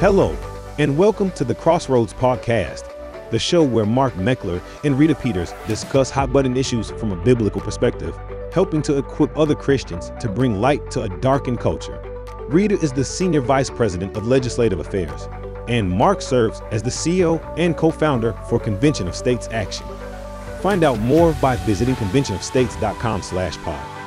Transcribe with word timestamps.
Hello, 0.00 0.36
and 0.78 0.96
welcome 0.96 1.32
to 1.32 1.42
the 1.42 1.56
Crossroads 1.56 2.14
Podcast, 2.14 2.88
the 3.32 3.38
show 3.40 3.64
where 3.64 3.84
Mark 3.84 4.14
Meckler 4.14 4.62
and 4.84 4.96
Rita 4.96 5.16
Peters 5.16 5.52
discuss 5.66 6.08
hot 6.08 6.32
button 6.32 6.56
issues 6.56 6.92
from 6.92 7.10
a 7.10 7.16
biblical 7.16 7.60
perspective, 7.60 8.16
helping 8.52 8.80
to 8.82 8.96
equip 8.98 9.36
other 9.36 9.56
Christians 9.56 10.12
to 10.20 10.28
bring 10.28 10.60
light 10.60 10.88
to 10.92 11.02
a 11.02 11.08
darkened 11.18 11.58
culture. 11.58 12.00
Rita 12.42 12.78
is 12.78 12.92
the 12.92 13.04
Senior 13.04 13.40
Vice 13.40 13.70
President 13.70 14.16
of 14.16 14.28
Legislative 14.28 14.78
Affairs, 14.78 15.28
and 15.66 15.90
Mark 15.90 16.22
serves 16.22 16.62
as 16.70 16.80
the 16.80 16.90
CEO 16.90 17.42
and 17.58 17.76
co 17.76 17.90
founder 17.90 18.34
for 18.48 18.60
Convention 18.60 19.08
of 19.08 19.16
States 19.16 19.48
Action. 19.50 19.84
Find 20.60 20.84
out 20.84 21.00
more 21.00 21.32
by 21.42 21.56
visiting 21.56 21.96
conventionofstates.com 21.96 23.22
slash 23.22 23.56
pod. 23.58 23.97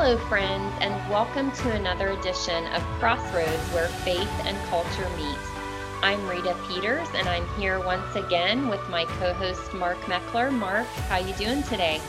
Hello, 0.00 0.16
friends, 0.28 0.72
and 0.80 0.94
welcome 1.10 1.50
to 1.50 1.72
another 1.72 2.10
edition 2.10 2.64
of 2.66 2.82
Crossroads 3.00 3.60
where 3.72 3.88
faith 3.88 4.30
and 4.44 4.56
culture 4.68 5.08
meet. 5.16 5.38
I'm 6.02 6.24
Rita 6.28 6.56
Peters, 6.68 7.08
and 7.16 7.28
I'm 7.28 7.44
here 7.58 7.80
once 7.80 8.14
again 8.14 8.68
with 8.68 8.80
my 8.88 9.06
co-host 9.18 9.74
Mark 9.74 9.98
Meckler. 10.02 10.52
Mark, 10.52 10.86
how 11.08 11.18
you 11.18 11.34
doing 11.34 11.64
today? 11.64 12.00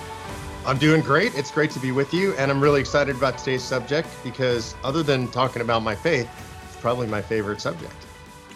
I'm 0.68 0.78
doing 0.78 1.02
great. 1.02 1.34
It's 1.34 1.50
great 1.50 1.72
to 1.72 1.80
be 1.80 1.92
with 1.92 2.14
you, 2.14 2.34
and 2.34 2.52
I'm 2.52 2.62
really 2.62 2.80
excited 2.80 3.16
about 3.16 3.40
today's 3.40 3.64
subject 3.64 4.08
because, 4.24 4.76
other 4.84 5.02
than 5.02 5.28
talking 5.30 5.64
about 5.64 5.82
my 5.82 5.96
faith, 5.96 6.30
it's 6.68 6.80
probably 6.80 7.08
my 7.08 7.24
favorite 7.24 7.60
subject. 7.60 7.96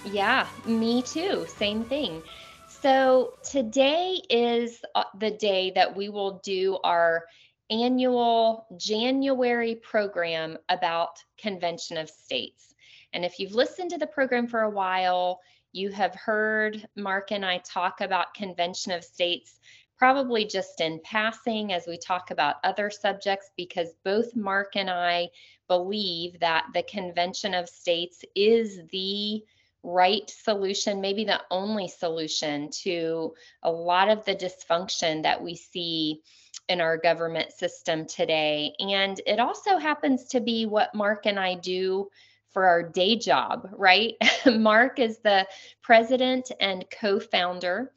Yeah, 0.05 0.45
me 0.67 1.01
too. 1.01 1.47
Same 1.47 1.83
thing. 1.85 2.21
So, 2.67 3.33
today 3.41 4.21
is 4.29 4.83
uh, 4.93 5.05
the 5.17 5.31
day 5.31 5.71
that 5.73 5.95
we 5.95 6.09
will 6.09 6.39
do 6.43 6.77
our 6.83 7.23
annual 7.69 8.67
January 8.77 9.75
program 9.75 10.57
about 10.69 11.23
Convention 11.37 11.97
of 11.97 12.09
States. 12.09 12.73
And 13.13 13.23
if 13.23 13.39
you've 13.39 13.55
listened 13.55 13.91
to 13.91 13.97
the 13.97 14.07
program 14.07 14.47
for 14.47 14.61
a 14.61 14.69
while, 14.69 15.39
you 15.71 15.89
have 15.89 16.15
heard 16.15 16.87
Mark 16.95 17.31
and 17.31 17.45
I 17.45 17.59
talk 17.59 18.01
about 18.01 18.33
Convention 18.33 18.91
of 18.91 19.03
States 19.03 19.59
probably 19.97 20.43
just 20.43 20.81
in 20.81 20.99
passing 21.03 21.71
as 21.71 21.87
we 21.87 21.97
talk 21.97 22.31
about 22.31 22.55
other 22.63 22.89
subjects, 22.89 23.51
because 23.55 23.89
both 24.03 24.35
Mark 24.35 24.75
and 24.75 24.89
I 24.89 25.29
believe 25.67 26.39
that 26.41 26.65
the 26.73 26.83
Convention 26.83 27.53
of 27.53 27.69
States 27.69 28.25
is 28.35 28.81
the 28.91 29.43
right 29.81 30.29
solution, 30.29 30.99
maybe 30.99 31.25
the 31.25 31.41
only 31.51 31.87
solution 31.87 32.69
to 32.71 33.33
a 33.61 33.71
lot 33.71 34.09
of 34.09 34.25
the 34.25 34.35
dysfunction 34.35 35.23
that 35.23 35.41
we 35.41 35.55
see 35.55 36.21
in 36.69 36.81
our 36.81 36.97
government 36.97 37.51
system 37.51 38.05
today. 38.05 38.73
And 38.79 39.19
it 39.25 39.39
also 39.39 39.77
happens 39.77 40.25
to 40.29 40.39
be 40.39 40.65
what 40.65 40.95
Mark 40.95 41.25
and 41.25 41.39
I 41.39 41.55
do 41.55 42.09
for 42.51 42.65
our 42.65 42.83
day 42.83 43.17
job, 43.17 43.67
right? 43.73 44.13
Mark 44.45 44.99
is 44.99 45.19
the 45.19 45.47
president 45.81 46.51
and 46.59 46.85
co 46.89 47.19
founder 47.19 47.91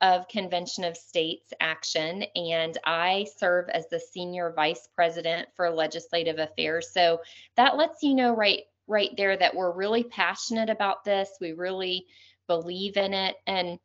of 0.00 0.28
Convention 0.28 0.84
of 0.84 0.96
States 0.96 1.52
Action, 1.60 2.24
and 2.34 2.76
I 2.84 3.26
serve 3.36 3.68
as 3.68 3.86
the 3.88 4.00
senior 4.00 4.52
vice 4.56 4.88
president 4.94 5.48
for 5.54 5.70
legislative 5.70 6.38
affairs. 6.38 6.90
So 6.92 7.20
that 7.56 7.76
lets 7.76 8.02
you 8.02 8.14
know 8.14 8.34
right 8.34 8.62
right 8.86 9.10
there 9.16 9.36
that 9.36 9.54
we're 9.54 9.72
really 9.72 10.02
passionate 10.02 10.68
about 10.68 11.04
this. 11.04 11.30
We 11.40 11.52
really 11.52 12.06
believe 12.48 12.96
in 12.96 13.14
it. 13.14 13.36
And 13.46 13.78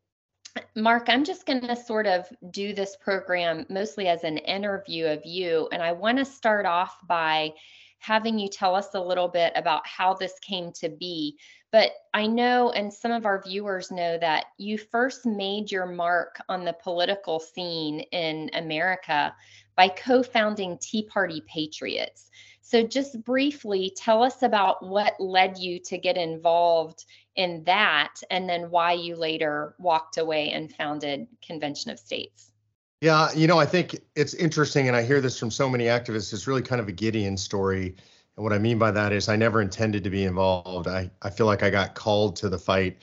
Mark, 0.76 1.06
I'm 1.08 1.24
just 1.24 1.46
going 1.46 1.62
to 1.62 1.76
sort 1.76 2.08
of 2.08 2.28
do 2.52 2.74
this 2.74 2.96
program 2.96 3.66
mostly 3.70 4.08
as 4.08 4.24
an 4.24 4.38
interview 4.38 5.06
of 5.06 5.26
you. 5.26 5.68
And 5.72 5.82
I 5.82 5.92
want 5.92 6.18
to 6.18 6.26
start 6.26 6.66
off 6.66 6.98
by 7.08 7.54
having 8.00 8.38
you 8.38 8.48
tell 8.48 8.76
us 8.76 8.94
a 8.94 9.02
little 9.02 9.28
bit 9.28 9.52
about 9.56 9.86
how 9.88 10.14
this 10.14 10.38
came 10.40 10.72
to 10.74 10.90
be. 10.90 11.38
But 11.72 11.92
I 12.14 12.28
know, 12.28 12.72
and 12.72 12.94
some 12.94 13.12
of 13.12 13.26
our 13.26 13.42
viewers 13.42 13.92
know, 13.92 14.18
that 14.20 14.46
you 14.58 14.78
first 14.78 15.26
made 15.26 15.72
your 15.72 15.86
mark 15.86 16.40
on 16.48 16.64
the 16.64 16.74
political 16.74 17.40
scene 17.40 18.02
in 18.12 18.50
America 18.54 19.36
by 19.76 19.90
co 19.90 20.24
founding 20.24 20.78
Tea 20.78 21.04
Party 21.04 21.42
Patriots. 21.48 22.30
So, 22.62 22.82
just 22.82 23.24
briefly, 23.24 23.94
tell 23.96 24.24
us 24.24 24.42
about 24.42 24.86
what 24.86 25.20
led 25.20 25.58
you 25.58 25.80
to 25.80 25.98
get 25.98 26.18
involved 26.18 27.06
in 27.36 27.64
that, 27.66 28.16
and 28.30 28.50
then 28.50 28.70
why 28.70 28.94
you 28.94 29.16
later 29.16 29.76
walked 29.78 30.18
away 30.18 30.52
and 30.52 30.74
founded 30.74 31.28
Convention 31.46 31.92
of 31.92 32.00
States. 32.00 32.52
Yeah, 33.02 33.32
you 33.34 33.46
know, 33.48 33.60
I 33.60 33.66
think 33.66 34.00
it's 34.16 34.34
interesting, 34.34 34.88
and 34.88 34.96
I 34.96 35.04
hear 35.04 35.22
this 35.22 35.38
from 35.38 35.52
so 35.52 35.70
many 35.70 35.86
activists. 35.86 36.34
It's 36.34 36.48
really 36.48 36.62
kind 36.62 36.80
of 36.80 36.88
a 36.88 36.94
Gideon 36.94 37.38
story. 37.38 37.96
And 38.36 38.44
what 38.44 38.54
I 38.54 38.58
mean 38.58 38.80
by 38.80 38.92
that 38.92 39.12
is, 39.12 39.30
I 39.30 39.36
never 39.36 39.62
intended 39.62 40.04
to 40.06 40.10
be 40.10 40.24
involved. 40.24 40.88
I, 40.88 41.10
I 41.22 41.30
feel 41.30 41.46
like 41.46 41.62
I 41.62 41.70
got 41.70 41.94
called 41.94 42.36
to 42.38 42.50
the 42.50 42.58
fight 42.58 42.98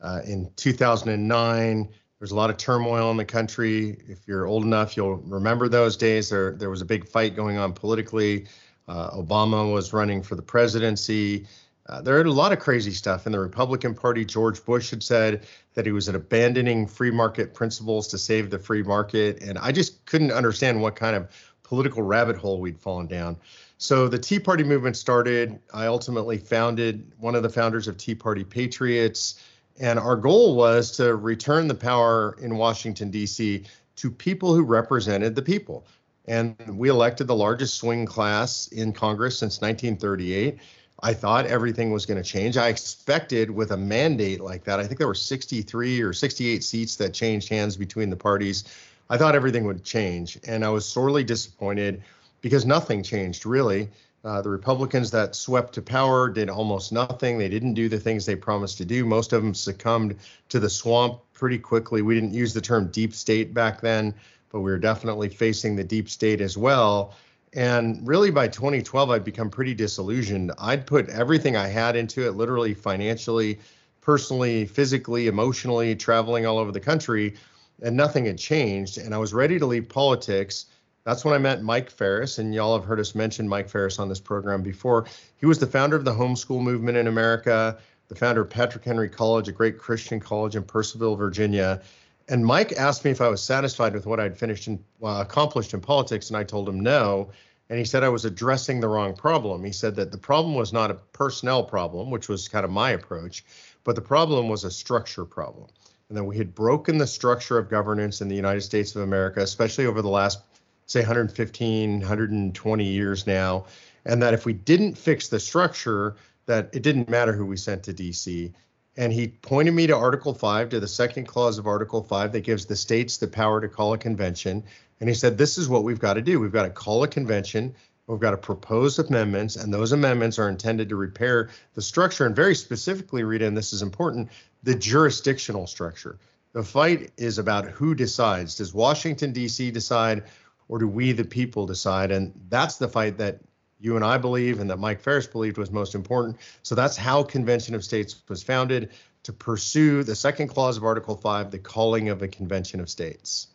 uh, 0.00 0.20
in 0.26 0.50
2009. 0.56 1.88
There's 2.18 2.30
a 2.30 2.36
lot 2.36 2.50
of 2.50 2.56
turmoil 2.56 3.10
in 3.10 3.16
the 3.16 3.24
country. 3.24 3.98
If 4.08 4.26
you're 4.26 4.46
old 4.46 4.64
enough, 4.64 4.96
you'll 4.96 5.16
remember 5.16 5.68
those 5.68 5.96
days. 5.96 6.30
There, 6.30 6.52
there 6.52 6.70
was 6.70 6.82
a 6.82 6.84
big 6.84 7.06
fight 7.06 7.36
going 7.36 7.56
on 7.56 7.72
politically. 7.72 8.46
Uh, 8.88 9.10
Obama 9.10 9.72
was 9.72 9.92
running 9.92 10.22
for 10.22 10.34
the 10.34 10.42
presidency. 10.42 11.46
Uh, 11.88 12.00
there 12.00 12.16
had 12.16 12.26
a 12.26 12.32
lot 12.32 12.52
of 12.52 12.58
crazy 12.58 12.90
stuff 12.90 13.26
in 13.26 13.32
the 13.32 13.38
Republican 13.38 13.94
Party. 13.94 14.24
George 14.24 14.64
Bush 14.64 14.90
had 14.90 15.02
said 15.02 15.46
that 15.74 15.86
he 15.86 15.92
was 15.92 16.08
abandoning 16.08 16.86
free 16.86 17.12
market 17.12 17.54
principles 17.54 18.08
to 18.08 18.18
save 18.18 18.50
the 18.50 18.58
free 18.58 18.82
market. 18.82 19.42
And 19.42 19.56
I 19.58 19.70
just 19.70 20.04
couldn't 20.06 20.32
understand 20.32 20.82
what 20.82 20.96
kind 20.96 21.14
of 21.14 21.30
political 21.62 22.02
rabbit 22.02 22.36
hole 22.36 22.60
we'd 22.60 22.78
fallen 22.78 23.06
down. 23.06 23.36
So 23.78 24.08
the 24.08 24.18
Tea 24.18 24.38
Party 24.38 24.64
movement 24.64 24.96
started. 24.96 25.58
I 25.72 25.86
ultimately 25.86 26.38
founded 26.38 27.12
one 27.18 27.34
of 27.34 27.42
the 27.42 27.50
founders 27.50 27.86
of 27.86 27.96
Tea 27.96 28.14
Party 28.14 28.42
Patriots. 28.42 29.40
And 29.78 29.98
our 29.98 30.16
goal 30.16 30.56
was 30.56 30.90
to 30.92 31.14
return 31.14 31.68
the 31.68 31.74
power 31.74 32.36
in 32.40 32.56
Washington, 32.56 33.10
D.C. 33.10 33.64
to 33.96 34.10
people 34.10 34.54
who 34.54 34.62
represented 34.62 35.34
the 35.34 35.42
people. 35.42 35.86
And 36.24 36.56
we 36.76 36.88
elected 36.88 37.26
the 37.26 37.36
largest 37.36 37.74
swing 37.74 38.06
class 38.06 38.68
in 38.68 38.92
Congress 38.92 39.38
since 39.38 39.60
1938. 39.60 40.58
I 41.02 41.12
thought 41.14 41.46
everything 41.46 41.92
was 41.92 42.06
going 42.06 42.22
to 42.22 42.28
change. 42.28 42.56
I 42.56 42.68
expected 42.68 43.50
with 43.50 43.70
a 43.70 43.76
mandate 43.76 44.40
like 44.40 44.64
that, 44.64 44.80
I 44.80 44.86
think 44.86 44.98
there 44.98 45.06
were 45.06 45.14
63 45.14 46.00
or 46.00 46.12
68 46.12 46.64
seats 46.64 46.96
that 46.96 47.12
changed 47.12 47.48
hands 47.48 47.76
between 47.76 48.10
the 48.10 48.16
parties. 48.16 48.64
I 49.10 49.18
thought 49.18 49.34
everything 49.34 49.64
would 49.64 49.84
change. 49.84 50.38
And 50.46 50.64
I 50.64 50.70
was 50.70 50.86
sorely 50.86 51.22
disappointed 51.22 52.02
because 52.40 52.64
nothing 52.64 53.02
changed 53.02 53.44
really. 53.44 53.88
Uh, 54.24 54.42
the 54.42 54.50
Republicans 54.50 55.10
that 55.12 55.36
swept 55.36 55.74
to 55.74 55.82
power 55.82 56.28
did 56.28 56.50
almost 56.50 56.92
nothing. 56.92 57.38
They 57.38 57.48
didn't 57.48 57.74
do 57.74 57.88
the 57.88 58.00
things 58.00 58.26
they 58.26 58.34
promised 58.34 58.78
to 58.78 58.84
do. 58.84 59.04
Most 59.04 59.32
of 59.32 59.42
them 59.42 59.54
succumbed 59.54 60.16
to 60.48 60.58
the 60.58 60.70
swamp 60.70 61.20
pretty 61.32 61.58
quickly. 61.58 62.02
We 62.02 62.14
didn't 62.14 62.34
use 62.34 62.52
the 62.52 62.60
term 62.60 62.88
deep 62.88 63.14
state 63.14 63.54
back 63.54 63.80
then 63.80 64.14
but 64.56 64.60
we 64.60 64.70
were 64.70 64.78
definitely 64.78 65.28
facing 65.28 65.76
the 65.76 65.84
deep 65.84 66.08
state 66.08 66.40
as 66.40 66.56
well. 66.56 67.14
And 67.56 68.06
really 68.06 68.30
by 68.30 68.48
2012, 68.48 69.10
I'd 69.10 69.24
become 69.24 69.48
pretty 69.48 69.72
disillusioned. 69.72 70.52
I'd 70.58 70.86
put 70.86 71.08
everything 71.08 71.56
I 71.56 71.68
had 71.68 71.96
into 71.96 72.26
it, 72.26 72.32
literally 72.32 72.74
financially, 72.74 73.58
personally, 74.02 74.66
physically, 74.66 75.26
emotionally, 75.26 75.96
traveling 75.96 76.44
all 76.44 76.58
over 76.58 76.70
the 76.70 76.80
country, 76.80 77.34
and 77.82 77.96
nothing 77.96 78.26
had 78.26 78.36
changed. 78.36 78.98
And 78.98 79.14
I 79.14 79.18
was 79.18 79.32
ready 79.32 79.58
to 79.58 79.64
leave 79.64 79.88
politics. 79.88 80.66
That's 81.04 81.24
when 81.24 81.32
I 81.32 81.38
met 81.38 81.62
Mike 81.62 81.90
Farris, 81.90 82.36
and 82.36 82.54
y'all 82.54 82.76
have 82.76 82.84
heard 82.86 83.00
us 83.00 83.14
mention 83.14 83.48
Mike 83.48 83.70
Farris 83.70 83.98
on 83.98 84.10
this 84.10 84.20
program 84.20 84.62
before. 84.62 85.06
He 85.38 85.46
was 85.46 85.58
the 85.58 85.66
founder 85.66 85.96
of 85.96 86.04
the 86.04 86.12
homeschool 86.12 86.60
movement 86.60 86.98
in 86.98 87.06
America, 87.06 87.78
the 88.08 88.14
founder 88.14 88.42
of 88.42 88.50
Patrick 88.50 88.84
Henry 88.84 89.08
College, 89.08 89.48
a 89.48 89.52
great 89.52 89.78
Christian 89.78 90.20
college 90.20 90.56
in 90.56 90.62
Purcellville, 90.62 91.16
Virginia 91.16 91.80
and 92.28 92.44
Mike 92.44 92.72
asked 92.72 93.04
me 93.04 93.10
if 93.10 93.20
I 93.20 93.28
was 93.28 93.42
satisfied 93.42 93.94
with 93.94 94.06
what 94.06 94.18
I'd 94.18 94.36
finished 94.36 94.66
and 94.66 94.82
uh, 95.02 95.24
accomplished 95.26 95.74
in 95.74 95.80
politics, 95.80 96.28
and 96.28 96.36
I 96.36 96.44
told 96.44 96.68
him 96.68 96.80
no. 96.80 97.30
And 97.68 97.78
he 97.78 97.84
said 97.84 98.02
I 98.04 98.08
was 98.08 98.24
addressing 98.24 98.80
the 98.80 98.88
wrong 98.88 99.14
problem. 99.14 99.64
He 99.64 99.72
said 99.72 99.96
that 99.96 100.12
the 100.12 100.18
problem 100.18 100.54
was 100.54 100.72
not 100.72 100.90
a 100.90 100.94
personnel 100.94 101.64
problem, 101.64 102.10
which 102.10 102.28
was 102.28 102.48
kind 102.48 102.64
of 102.64 102.70
my 102.70 102.90
approach, 102.90 103.44
but 103.84 103.96
the 103.96 104.02
problem 104.02 104.48
was 104.48 104.64
a 104.64 104.70
structure 104.70 105.24
problem. 105.24 105.68
And 106.08 106.16
that 106.16 106.24
we 106.24 106.36
had 106.36 106.54
broken 106.54 106.98
the 106.98 107.06
structure 107.06 107.58
of 107.58 107.68
governance 107.68 108.20
in 108.20 108.28
the 108.28 108.36
United 108.36 108.60
States 108.60 108.94
of 108.94 109.02
America, 109.02 109.40
especially 109.40 109.86
over 109.86 110.02
the 110.02 110.08
last, 110.08 110.40
say, 110.86 111.00
115, 111.00 111.98
120 111.98 112.84
years 112.84 113.26
now. 113.26 113.66
And 114.04 114.22
that 114.22 114.34
if 114.34 114.46
we 114.46 114.52
didn't 114.52 114.96
fix 114.96 115.26
the 115.28 115.40
structure, 115.40 116.14
that 116.46 116.70
it 116.72 116.84
didn't 116.84 117.08
matter 117.08 117.32
who 117.32 117.46
we 117.46 117.56
sent 117.56 117.82
to 117.84 117.92
DC 117.92 118.52
and 118.96 119.12
he 119.12 119.28
pointed 119.28 119.72
me 119.72 119.86
to 119.86 119.96
Article 119.96 120.34
5, 120.34 120.70
to 120.70 120.80
the 120.80 120.88
second 120.88 121.26
clause 121.26 121.58
of 121.58 121.66
Article 121.66 122.02
5 122.02 122.32
that 122.32 122.40
gives 122.40 122.66
the 122.66 122.76
states 122.76 123.18
the 123.18 123.28
power 123.28 123.60
to 123.60 123.68
call 123.68 123.92
a 123.92 123.98
convention. 123.98 124.64
And 125.00 125.08
he 125.08 125.14
said, 125.14 125.36
This 125.36 125.58
is 125.58 125.68
what 125.68 125.84
we've 125.84 125.98
got 125.98 126.14
to 126.14 126.22
do. 126.22 126.40
We've 126.40 126.52
got 126.52 126.62
to 126.62 126.70
call 126.70 127.02
a 127.02 127.08
convention. 127.08 127.74
We've 128.06 128.20
got 128.20 128.30
to 128.30 128.36
propose 128.36 128.98
amendments, 129.00 129.56
and 129.56 129.74
those 129.74 129.90
amendments 129.90 130.38
are 130.38 130.48
intended 130.48 130.88
to 130.90 130.96
repair 130.96 131.50
the 131.74 131.82
structure. 131.82 132.24
And 132.24 132.36
very 132.36 132.54
specifically, 132.54 133.24
Rita, 133.24 133.46
and 133.46 133.56
this 133.56 133.72
is 133.72 133.82
important, 133.82 134.30
the 134.62 134.76
jurisdictional 134.76 135.66
structure. 135.66 136.18
The 136.52 136.62
fight 136.62 137.10
is 137.16 137.38
about 137.38 137.66
who 137.66 137.94
decides. 137.96 138.54
Does 138.54 138.72
Washington, 138.72 139.32
D.C. 139.32 139.72
decide, 139.72 140.22
or 140.68 140.78
do 140.78 140.86
we, 140.86 141.12
the 141.12 141.24
people, 141.24 141.66
decide? 141.66 142.12
And 142.12 142.32
that's 142.48 142.76
the 142.76 142.88
fight 142.88 143.18
that 143.18 143.40
you 143.78 143.96
and 143.96 144.04
I 144.04 144.18
believe 144.18 144.60
and 144.60 144.70
that 144.70 144.78
Mike 144.78 145.00
Farris 145.00 145.26
believed 145.26 145.58
was 145.58 145.70
most 145.70 145.94
important. 145.94 146.36
So 146.62 146.74
that's 146.74 146.96
how 146.96 147.22
Convention 147.22 147.74
of 147.74 147.84
States 147.84 148.22
was 148.28 148.42
founded 148.42 148.90
to 149.22 149.32
pursue 149.32 150.02
the 150.02 150.14
second 150.14 150.48
clause 150.48 150.76
of 150.76 150.84
Article 150.84 151.16
5, 151.16 151.50
the 151.50 151.58
calling 151.58 152.08
of 152.08 152.22
a 152.22 152.28
Convention 152.28 152.80
of 152.80 152.88
States. 152.88 153.48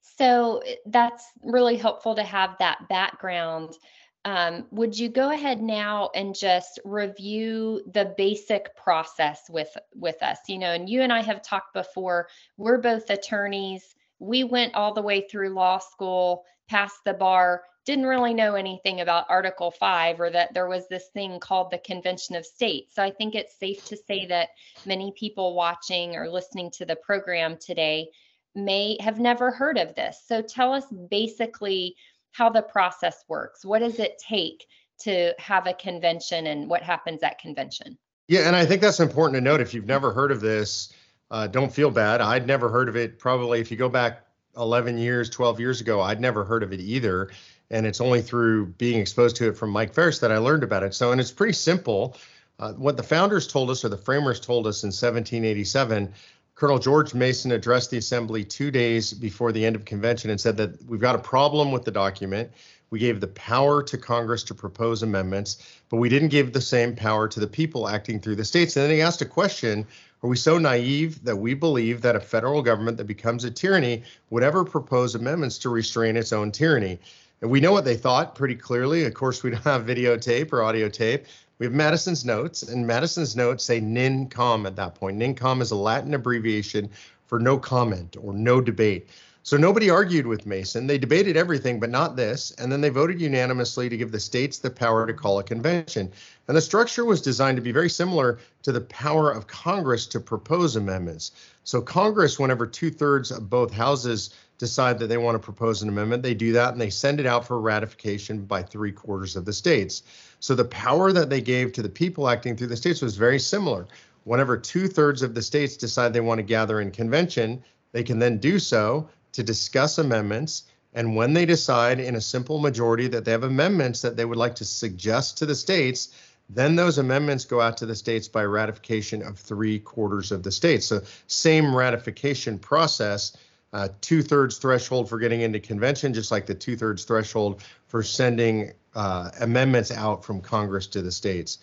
So 0.00 0.62
that's 0.86 1.24
really 1.42 1.76
helpful 1.76 2.14
to 2.14 2.22
have 2.22 2.56
that 2.58 2.88
background. 2.88 3.76
Um, 4.24 4.66
would 4.70 4.98
you 4.98 5.08
go 5.08 5.30
ahead 5.30 5.60
now 5.60 6.10
and 6.14 6.34
just 6.34 6.80
review 6.84 7.82
the 7.92 8.14
basic 8.16 8.74
process 8.74 9.42
with 9.48 9.76
with 9.94 10.20
us? 10.22 10.38
You 10.48 10.58
know, 10.58 10.72
and 10.72 10.88
you 10.88 11.02
and 11.02 11.12
I 11.12 11.22
have 11.22 11.42
talked 11.42 11.74
before. 11.74 12.28
We're 12.56 12.78
both 12.78 13.10
attorneys. 13.10 13.94
We 14.18 14.42
went 14.42 14.74
all 14.74 14.94
the 14.94 15.02
way 15.02 15.28
through 15.28 15.50
law 15.50 15.78
school, 15.78 16.44
passed 16.68 17.04
the 17.04 17.14
bar, 17.14 17.62
didn't 17.86 18.06
really 18.06 18.34
know 18.34 18.56
anything 18.56 19.00
about 19.00 19.26
Article 19.28 19.70
5 19.70 20.20
or 20.20 20.28
that 20.30 20.52
there 20.52 20.66
was 20.66 20.88
this 20.88 21.06
thing 21.14 21.38
called 21.38 21.70
the 21.70 21.78
Convention 21.78 22.34
of 22.34 22.44
States. 22.44 22.94
So 22.94 23.02
I 23.02 23.12
think 23.12 23.34
it's 23.34 23.58
safe 23.58 23.84
to 23.86 23.96
say 23.96 24.26
that 24.26 24.50
many 24.84 25.12
people 25.16 25.54
watching 25.54 26.16
or 26.16 26.28
listening 26.28 26.70
to 26.72 26.84
the 26.84 26.96
program 26.96 27.56
today 27.56 28.10
may 28.56 28.96
have 29.00 29.20
never 29.20 29.52
heard 29.52 29.78
of 29.78 29.94
this. 29.94 30.20
So 30.26 30.42
tell 30.42 30.72
us 30.72 30.84
basically 31.10 31.94
how 32.32 32.50
the 32.50 32.62
process 32.62 33.24
works. 33.28 33.64
What 33.64 33.78
does 33.78 34.00
it 34.00 34.18
take 34.18 34.66
to 34.98 35.32
have 35.38 35.66
a 35.66 35.74
convention 35.74 36.48
and 36.48 36.68
what 36.68 36.82
happens 36.82 37.22
at 37.22 37.38
convention? 37.38 37.96
Yeah, 38.28 38.40
and 38.40 38.56
I 38.56 38.66
think 38.66 38.82
that's 38.82 38.98
important 38.98 39.36
to 39.36 39.40
note. 39.40 39.60
If 39.60 39.72
you've 39.72 39.86
never 39.86 40.12
heard 40.12 40.32
of 40.32 40.40
this, 40.40 40.92
uh, 41.30 41.46
don't 41.46 41.72
feel 41.72 41.90
bad. 41.90 42.20
I'd 42.20 42.46
never 42.48 42.68
heard 42.68 42.88
of 42.88 42.96
it. 42.96 43.20
Probably 43.20 43.60
if 43.60 43.70
you 43.70 43.76
go 43.76 43.88
back 43.88 44.26
11 44.56 44.98
years, 44.98 45.30
12 45.30 45.60
years 45.60 45.80
ago, 45.80 46.00
I'd 46.00 46.20
never 46.20 46.44
heard 46.44 46.62
of 46.62 46.72
it 46.72 46.80
either. 46.80 47.30
And 47.70 47.86
it's 47.86 48.00
only 48.00 48.22
through 48.22 48.66
being 48.66 49.00
exposed 49.00 49.36
to 49.36 49.48
it 49.48 49.56
from 49.56 49.70
Mike 49.70 49.92
Farris 49.92 50.18
that 50.20 50.30
I 50.30 50.38
learned 50.38 50.62
about 50.62 50.82
it. 50.82 50.94
So, 50.94 51.12
and 51.12 51.20
it's 51.20 51.32
pretty 51.32 51.52
simple. 51.52 52.16
Uh, 52.58 52.72
what 52.74 52.96
the 52.96 53.02
founders 53.02 53.46
told 53.46 53.70
us 53.70 53.84
or 53.84 53.88
the 53.88 53.96
framers 53.96 54.40
told 54.40 54.66
us 54.66 54.82
in 54.82 54.88
1787 54.88 56.12
Colonel 56.56 56.78
George 56.78 57.12
Mason 57.12 57.52
addressed 57.52 57.90
the 57.90 57.98
assembly 57.98 58.42
two 58.42 58.70
days 58.70 59.12
before 59.12 59.52
the 59.52 59.64
end 59.64 59.76
of 59.76 59.84
convention 59.84 60.30
and 60.30 60.40
said 60.40 60.56
that 60.56 60.82
we've 60.88 61.02
got 61.02 61.14
a 61.14 61.18
problem 61.18 61.70
with 61.70 61.84
the 61.84 61.90
document. 61.90 62.50
We 62.88 62.98
gave 62.98 63.20
the 63.20 63.28
power 63.28 63.82
to 63.82 63.98
Congress 63.98 64.42
to 64.44 64.54
propose 64.54 65.02
amendments, 65.02 65.80
but 65.90 65.98
we 65.98 66.08
didn't 66.08 66.28
give 66.28 66.54
the 66.54 66.60
same 66.62 66.96
power 66.96 67.28
to 67.28 67.40
the 67.40 67.46
people 67.46 67.88
acting 67.88 68.20
through 68.20 68.36
the 68.36 68.44
states. 68.44 68.74
And 68.74 68.84
then 68.84 68.90
he 68.90 69.02
asked 69.02 69.20
a 69.20 69.26
question 69.26 69.86
Are 70.22 70.30
we 70.30 70.36
so 70.36 70.56
naive 70.56 71.22
that 71.24 71.36
we 71.36 71.52
believe 71.52 72.00
that 72.00 72.16
a 72.16 72.20
federal 72.20 72.62
government 72.62 72.96
that 72.96 73.06
becomes 73.06 73.44
a 73.44 73.50
tyranny 73.50 74.02
would 74.30 74.42
ever 74.42 74.64
propose 74.64 75.14
amendments 75.14 75.58
to 75.58 75.68
restrain 75.68 76.16
its 76.16 76.32
own 76.32 76.52
tyranny? 76.52 76.98
And 77.42 77.50
we 77.50 77.60
know 77.60 77.72
what 77.72 77.84
they 77.84 77.96
thought 77.96 78.34
pretty 78.34 78.54
clearly. 78.54 79.04
Of 79.04 79.14
course, 79.14 79.42
we 79.42 79.50
don't 79.50 79.64
have 79.64 79.84
videotape 79.84 80.52
or 80.52 80.62
audio 80.62 80.88
tape, 80.88 81.26
we 81.58 81.64
have 81.64 81.74
Madison's 81.74 82.24
notes, 82.24 82.62
and 82.62 82.86
Madison's 82.86 83.34
notes 83.34 83.64
say 83.64 83.80
nem 83.80 84.26
con 84.26 84.66
at 84.66 84.76
that 84.76 84.94
point. 84.94 85.16
nem 85.16 85.34
con 85.34 85.62
is 85.62 85.70
a 85.70 85.76
Latin 85.76 86.12
abbreviation 86.12 86.90
for 87.26 87.38
no 87.38 87.58
comment 87.58 88.16
or 88.22 88.34
no 88.34 88.60
debate. 88.60 89.08
So 89.42 89.56
nobody 89.56 89.88
argued 89.88 90.26
with 90.26 90.44
Mason. 90.44 90.88
They 90.88 90.98
debated 90.98 91.36
everything, 91.36 91.78
but 91.78 91.88
not 91.88 92.16
this. 92.16 92.50
And 92.58 92.70
then 92.70 92.80
they 92.80 92.88
voted 92.88 93.20
unanimously 93.20 93.88
to 93.88 93.96
give 93.96 94.10
the 94.10 94.18
states 94.18 94.58
the 94.58 94.70
power 94.70 95.06
to 95.06 95.14
call 95.14 95.38
a 95.38 95.44
convention. 95.44 96.10
And 96.48 96.56
the 96.56 96.60
structure 96.60 97.04
was 97.04 97.22
designed 97.22 97.56
to 97.56 97.62
be 97.62 97.70
very 97.70 97.88
similar 97.88 98.40
to 98.64 98.72
the 98.72 98.80
power 98.80 99.30
of 99.30 99.46
Congress 99.46 100.04
to 100.08 100.20
propose 100.20 100.74
amendments. 100.74 101.30
So 101.62 101.80
Congress, 101.80 102.40
whenever 102.40 102.66
two 102.66 102.90
thirds 102.90 103.30
of 103.30 103.48
both 103.48 103.72
houses 103.72 104.30
decide 104.58 104.98
that 104.98 105.08
they 105.08 105.16
want 105.16 105.34
to 105.34 105.44
propose 105.44 105.82
an 105.82 105.88
amendment, 105.88 106.22
they 106.22 106.34
do 106.34 106.52
that 106.52 106.72
and 106.72 106.80
they 106.80 106.90
send 106.90 107.20
it 107.20 107.26
out 107.26 107.46
for 107.46 107.60
ratification 107.60 108.44
by 108.44 108.62
three 108.62 108.92
quarters 108.92 109.36
of 109.36 109.44
the 109.44 109.52
states. 109.52 110.02
So 110.40 110.54
the 110.54 110.64
power 110.64 111.12
that 111.12 111.30
they 111.30 111.40
gave 111.40 111.72
to 111.72 111.82
the 111.82 111.88
people 111.88 112.28
acting 112.28 112.56
through 112.56 112.68
the 112.68 112.76
states 112.76 113.02
was 113.02 113.16
very 113.16 113.38
similar. 113.38 113.86
Whenever 114.24 114.56
two 114.56 114.88
thirds 114.88 115.22
of 115.22 115.34
the 115.34 115.42
states 115.42 115.76
decide 115.76 116.12
they 116.12 116.20
want 116.20 116.38
to 116.38 116.42
gather 116.42 116.80
in 116.80 116.90
convention, 116.90 117.62
they 117.92 118.02
can 118.02 118.18
then 118.18 118.38
do 118.38 118.58
so 118.58 119.08
to 119.32 119.42
discuss 119.42 119.98
amendments. 119.98 120.64
And 120.94 121.14
when 121.14 121.34
they 121.34 121.44
decide 121.44 122.00
in 122.00 122.16
a 122.16 122.20
simple 122.20 122.58
majority 122.58 123.06
that 123.08 123.24
they 123.24 123.32
have 123.32 123.44
amendments 123.44 124.02
that 124.02 124.16
they 124.16 124.24
would 124.24 124.38
like 124.38 124.54
to 124.56 124.64
suggest 124.64 125.38
to 125.38 125.46
the 125.46 125.54
states, 125.54 126.14
then 126.48 126.76
those 126.76 126.98
amendments 126.98 127.44
go 127.44 127.60
out 127.60 127.76
to 127.78 127.86
the 127.86 127.94
states 127.94 128.28
by 128.28 128.44
ratification 128.44 129.22
of 129.22 129.38
three 129.38 129.78
quarters 129.78 130.32
of 130.32 130.42
the 130.42 130.52
states. 130.52 130.86
So 130.86 131.02
same 131.26 131.74
ratification 131.74 132.58
process 132.58 133.36
uh, 133.72 133.88
two 134.00 134.22
thirds 134.22 134.58
threshold 134.58 135.08
for 135.08 135.18
getting 135.18 135.40
into 135.40 135.60
convention, 135.60 136.14
just 136.14 136.30
like 136.30 136.46
the 136.46 136.54
two 136.54 136.76
thirds 136.76 137.04
threshold 137.04 137.62
for 137.88 138.02
sending 138.02 138.72
uh, 138.94 139.30
amendments 139.40 139.90
out 139.90 140.24
from 140.24 140.40
Congress 140.40 140.86
to 140.86 141.02
the 141.02 141.12
states. 141.12 141.58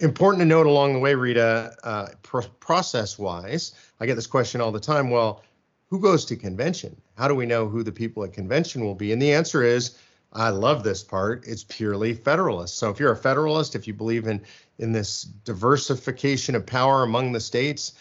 Important 0.00 0.40
to 0.40 0.46
note 0.46 0.66
along 0.66 0.92
the 0.92 0.98
way, 0.98 1.14
Rita, 1.14 1.74
uh, 1.82 2.08
process 2.60 3.18
wise, 3.18 3.74
I 4.00 4.06
get 4.06 4.14
this 4.14 4.26
question 4.26 4.60
all 4.60 4.72
the 4.72 4.80
time. 4.80 5.10
Well, 5.10 5.42
who 5.88 6.00
goes 6.00 6.24
to 6.26 6.36
convention? 6.36 7.00
How 7.16 7.28
do 7.28 7.34
we 7.34 7.46
know 7.46 7.68
who 7.68 7.82
the 7.82 7.92
people 7.92 8.24
at 8.24 8.32
convention 8.32 8.84
will 8.84 8.94
be? 8.94 9.12
And 9.12 9.20
the 9.20 9.32
answer 9.32 9.62
is, 9.62 9.98
I 10.32 10.50
love 10.50 10.82
this 10.82 11.02
part. 11.02 11.44
It's 11.46 11.64
purely 11.64 12.12
federalist. 12.12 12.76
So 12.76 12.90
if 12.90 13.00
you're 13.00 13.12
a 13.12 13.16
federalist, 13.16 13.74
if 13.74 13.86
you 13.86 13.94
believe 13.94 14.26
in 14.26 14.42
in 14.78 14.92
this 14.92 15.22
diversification 15.22 16.54
of 16.54 16.66
power 16.66 17.02
among 17.02 17.32
the 17.32 17.40
states, 17.40 17.94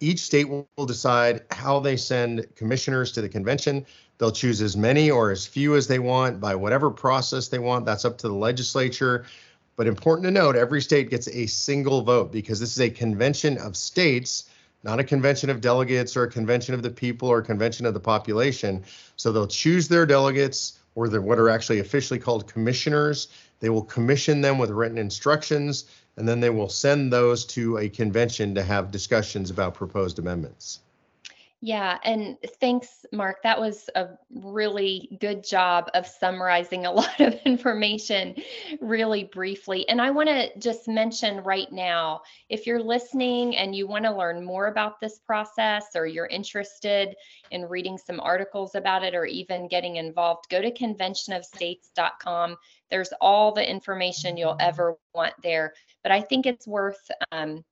each 0.00 0.20
state 0.20 0.48
will 0.48 0.66
decide 0.86 1.42
how 1.50 1.80
they 1.80 1.96
send 1.96 2.46
commissioners 2.54 3.12
to 3.12 3.20
the 3.20 3.28
convention. 3.28 3.84
They'll 4.18 4.32
choose 4.32 4.60
as 4.62 4.76
many 4.76 5.10
or 5.10 5.30
as 5.30 5.46
few 5.46 5.74
as 5.74 5.86
they 5.86 5.98
want 5.98 6.40
by 6.40 6.54
whatever 6.54 6.90
process 6.90 7.48
they 7.48 7.58
want. 7.58 7.86
That's 7.86 8.04
up 8.04 8.18
to 8.18 8.28
the 8.28 8.34
legislature. 8.34 9.24
But 9.76 9.86
important 9.86 10.26
to 10.26 10.30
note, 10.30 10.54
every 10.54 10.80
state 10.80 11.10
gets 11.10 11.28
a 11.28 11.46
single 11.46 12.02
vote 12.02 12.30
because 12.30 12.60
this 12.60 12.72
is 12.72 12.80
a 12.80 12.90
convention 12.90 13.58
of 13.58 13.76
states, 13.76 14.44
not 14.84 15.00
a 15.00 15.04
convention 15.04 15.50
of 15.50 15.60
delegates 15.60 16.16
or 16.16 16.24
a 16.24 16.30
convention 16.30 16.74
of 16.74 16.82
the 16.82 16.90
people 16.90 17.28
or 17.28 17.38
a 17.38 17.44
convention 17.44 17.86
of 17.86 17.94
the 17.94 18.00
population. 18.00 18.84
So 19.16 19.32
they'll 19.32 19.46
choose 19.46 19.88
their 19.88 20.06
delegates 20.06 20.78
or 20.94 21.08
the, 21.08 21.20
what 21.20 21.38
are 21.38 21.48
actually 21.48 21.80
officially 21.80 22.20
called 22.20 22.46
commissioners. 22.46 23.28
They 23.60 23.70
will 23.70 23.82
commission 23.82 24.40
them 24.40 24.58
with 24.58 24.70
written 24.70 24.98
instructions 24.98 25.86
and 26.16 26.28
then 26.28 26.40
they 26.40 26.50
will 26.50 26.68
send 26.68 27.12
those 27.12 27.44
to 27.46 27.78
a 27.78 27.88
convention 27.88 28.54
to 28.54 28.62
have 28.62 28.90
discussions 28.90 29.50
about 29.50 29.74
proposed 29.74 30.18
amendments. 30.18 30.80
Yeah, 31.64 31.98
and 32.02 32.36
thanks, 32.60 33.06
Mark. 33.12 33.44
That 33.44 33.60
was 33.60 33.88
a 33.94 34.08
really 34.34 35.16
good 35.20 35.44
job 35.44 35.88
of 35.94 36.08
summarizing 36.08 36.86
a 36.86 36.90
lot 36.92 37.20
of 37.20 37.34
information 37.44 38.34
really 38.80 39.22
briefly. 39.22 39.88
And 39.88 40.02
I 40.02 40.10
want 40.10 40.28
to 40.28 40.58
just 40.58 40.88
mention 40.88 41.40
right 41.44 41.70
now 41.70 42.22
if 42.48 42.66
you're 42.66 42.82
listening 42.82 43.56
and 43.56 43.76
you 43.76 43.86
want 43.86 44.04
to 44.06 44.10
learn 44.10 44.44
more 44.44 44.66
about 44.66 44.98
this 45.00 45.20
process 45.20 45.86
or 45.94 46.04
you're 46.04 46.26
interested 46.26 47.14
in 47.52 47.68
reading 47.68 47.96
some 47.96 48.18
articles 48.18 48.74
about 48.74 49.04
it 49.04 49.14
or 49.14 49.24
even 49.24 49.68
getting 49.68 49.96
involved, 49.96 50.46
go 50.50 50.60
to 50.60 50.72
conventionofstates.com. 50.72 52.56
There's 52.90 53.12
all 53.20 53.52
the 53.52 53.70
information 53.70 54.36
you'll 54.36 54.56
ever 54.58 54.96
want 55.14 55.34
there. 55.44 55.74
But 56.02 56.10
I 56.10 56.22
think 56.22 56.44
it's 56.44 56.66
worth 56.66 57.08
um, 57.30 57.62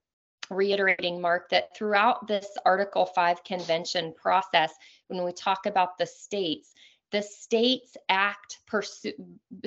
reiterating, 0.51 1.21
Mark, 1.21 1.49
that 1.51 1.75
throughout 1.77 2.27
this 2.27 2.47
Article 2.65 3.07
5 3.07 3.45
convention 3.45 4.13
process, 4.15 4.73
when 5.09 5.25
we 5.25 5.33
talk 5.33 5.67
about 5.67 5.97
the 5.97 6.07
states, 6.07 6.75
the 7.13 7.23
states 7.23 7.97
act 8.09 8.59
pursue, 8.67 9.13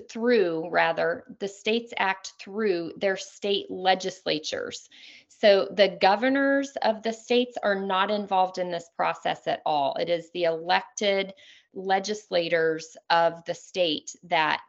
through, 0.09 0.69
rather, 0.69 1.25
the 1.39 1.47
states 1.47 1.93
act 1.97 2.33
through 2.39 2.93
their 2.97 3.17
state 3.17 3.69
legislatures. 3.69 4.87
So 5.27 5.67
the 5.71 5.97
governors 5.99 6.71
of 6.83 7.03
the 7.03 7.11
states 7.11 7.57
are 7.61 7.79
not 7.79 8.11
involved 8.11 8.59
in 8.59 8.71
this 8.71 8.89
process 8.95 9.45
at 9.47 9.61
all. 9.65 9.95
It 9.99 10.09
is 10.09 10.29
the 10.31 10.45
elected 10.45 11.33
legislators 11.73 12.95
of 13.09 13.43
the 13.45 13.55
state 13.55 14.15
that 14.23 14.61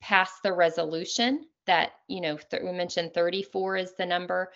pass 0.00 0.30
the 0.42 0.52
resolution 0.52 1.46
that, 1.66 1.92
you 2.08 2.20
know, 2.20 2.36
th- 2.36 2.62
we 2.62 2.72
mentioned 2.72 3.12
34 3.14 3.76
is 3.76 3.94
the 3.94 4.06
number 4.06 4.52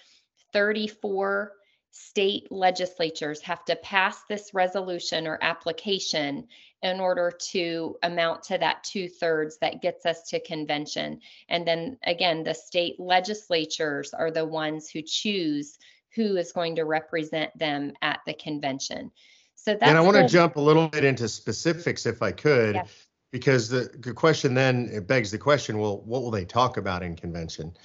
34 0.52 1.52
state 1.92 2.50
legislatures 2.52 3.40
have 3.42 3.64
to 3.64 3.76
pass 3.76 4.23
this 4.28 4.54
resolution 4.54 5.26
or 5.26 5.38
application 5.42 6.47
in 6.83 7.00
order 7.00 7.30
to 7.30 7.97
amount 8.02 8.42
to 8.45 8.57
that 8.59 8.85
two 8.85 9.09
thirds 9.09 9.59
that 9.59 9.83
gets 9.83 10.07
us 10.07 10.23
to 10.30 10.40
convention. 10.40 11.21
And 11.49 11.66
then 11.66 11.99
again, 12.04 12.45
the 12.45 12.54
state 12.54 12.99
legislatures 12.99 14.14
are 14.14 14.30
the 14.30 14.45
ones 14.45 14.88
who 14.88 15.02
choose 15.02 15.78
who 16.14 16.37
is 16.37 16.52
going 16.52 16.76
to 16.76 16.85
represent 16.85 17.57
them 17.59 17.92
at 18.02 18.21
the 18.26 18.35
convention. 18.35 19.11
So 19.54 19.73
that's 19.73 19.83
and 19.83 19.99
I 19.99 20.00
want 20.00 20.16
to 20.16 20.26
jump 20.26 20.57
a 20.57 20.61
little 20.61 20.88
bit 20.88 21.04
into 21.04 21.28
specifics 21.28 22.07
if 22.07 22.23
I 22.23 22.33
could, 22.33 22.76
yeah. 22.76 22.85
because 23.30 23.69
the, 23.69 23.90
the 23.99 24.14
question 24.14 24.54
then 24.54 24.88
it 24.90 25.07
begs 25.07 25.30
the 25.30 25.38
question: 25.38 25.78
Well, 25.78 26.00
what 26.00 26.23
will 26.23 26.30
they 26.30 26.47
talk 26.47 26.78
about 26.78 27.02
in 27.02 27.14
convention? 27.14 27.76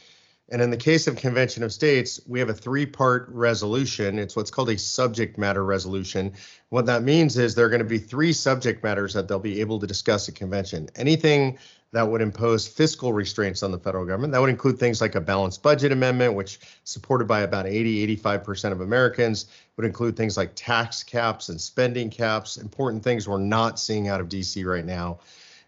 And 0.49 0.61
in 0.61 0.69
the 0.69 0.77
case 0.77 1.07
of 1.07 1.15
Convention 1.15 1.63
of 1.63 1.73
States, 1.73 2.19
we 2.27 2.39
have 2.39 2.49
a 2.49 2.53
three 2.53 2.85
part 2.85 3.27
resolution. 3.29 4.19
It's 4.19 4.35
what's 4.35 4.51
called 4.51 4.69
a 4.69 4.77
subject 4.77 5.37
matter 5.37 5.63
resolution. 5.63 6.33
What 6.69 6.85
that 6.85 7.01
means 7.01 7.37
is 7.37 7.55
there 7.55 7.65
are 7.65 7.69
going 7.69 7.79
to 7.79 7.85
be 7.85 7.97
three 7.97 8.31
subject 8.31 8.83
matters 8.83 9.13
that 9.13 9.27
they'll 9.27 9.39
be 9.39 9.61
able 9.61 9.79
to 9.79 9.87
discuss 9.87 10.29
at 10.29 10.35
convention. 10.35 10.89
Anything 10.95 11.57
that 11.95 12.09
would 12.09 12.21
impose 12.21 12.67
fiscal 12.67 13.13
restraints 13.13 13.63
on 13.63 13.71
the 13.71 13.79
federal 13.79 14.05
government. 14.05 14.33
That 14.33 14.41
would 14.41 14.49
include 14.49 14.77
things 14.77 14.99
like 14.99 15.15
a 15.15 15.21
balanced 15.21 15.63
budget 15.63 15.93
amendment, 15.93 16.33
which 16.33 16.59
supported 16.83 17.25
by 17.25 17.39
about 17.41 17.67
80, 17.67 18.17
85% 18.17 18.73
of 18.73 18.81
Americans, 18.81 19.45
would 19.77 19.85
include 19.85 20.17
things 20.17 20.35
like 20.35 20.51
tax 20.55 21.03
caps 21.03 21.47
and 21.47 21.59
spending 21.59 22.09
caps, 22.09 22.57
important 22.57 23.01
things 23.01 23.29
we're 23.29 23.37
not 23.37 23.79
seeing 23.79 24.09
out 24.09 24.19
of 24.19 24.27
DC 24.27 24.65
right 24.65 24.83
now. 24.83 25.19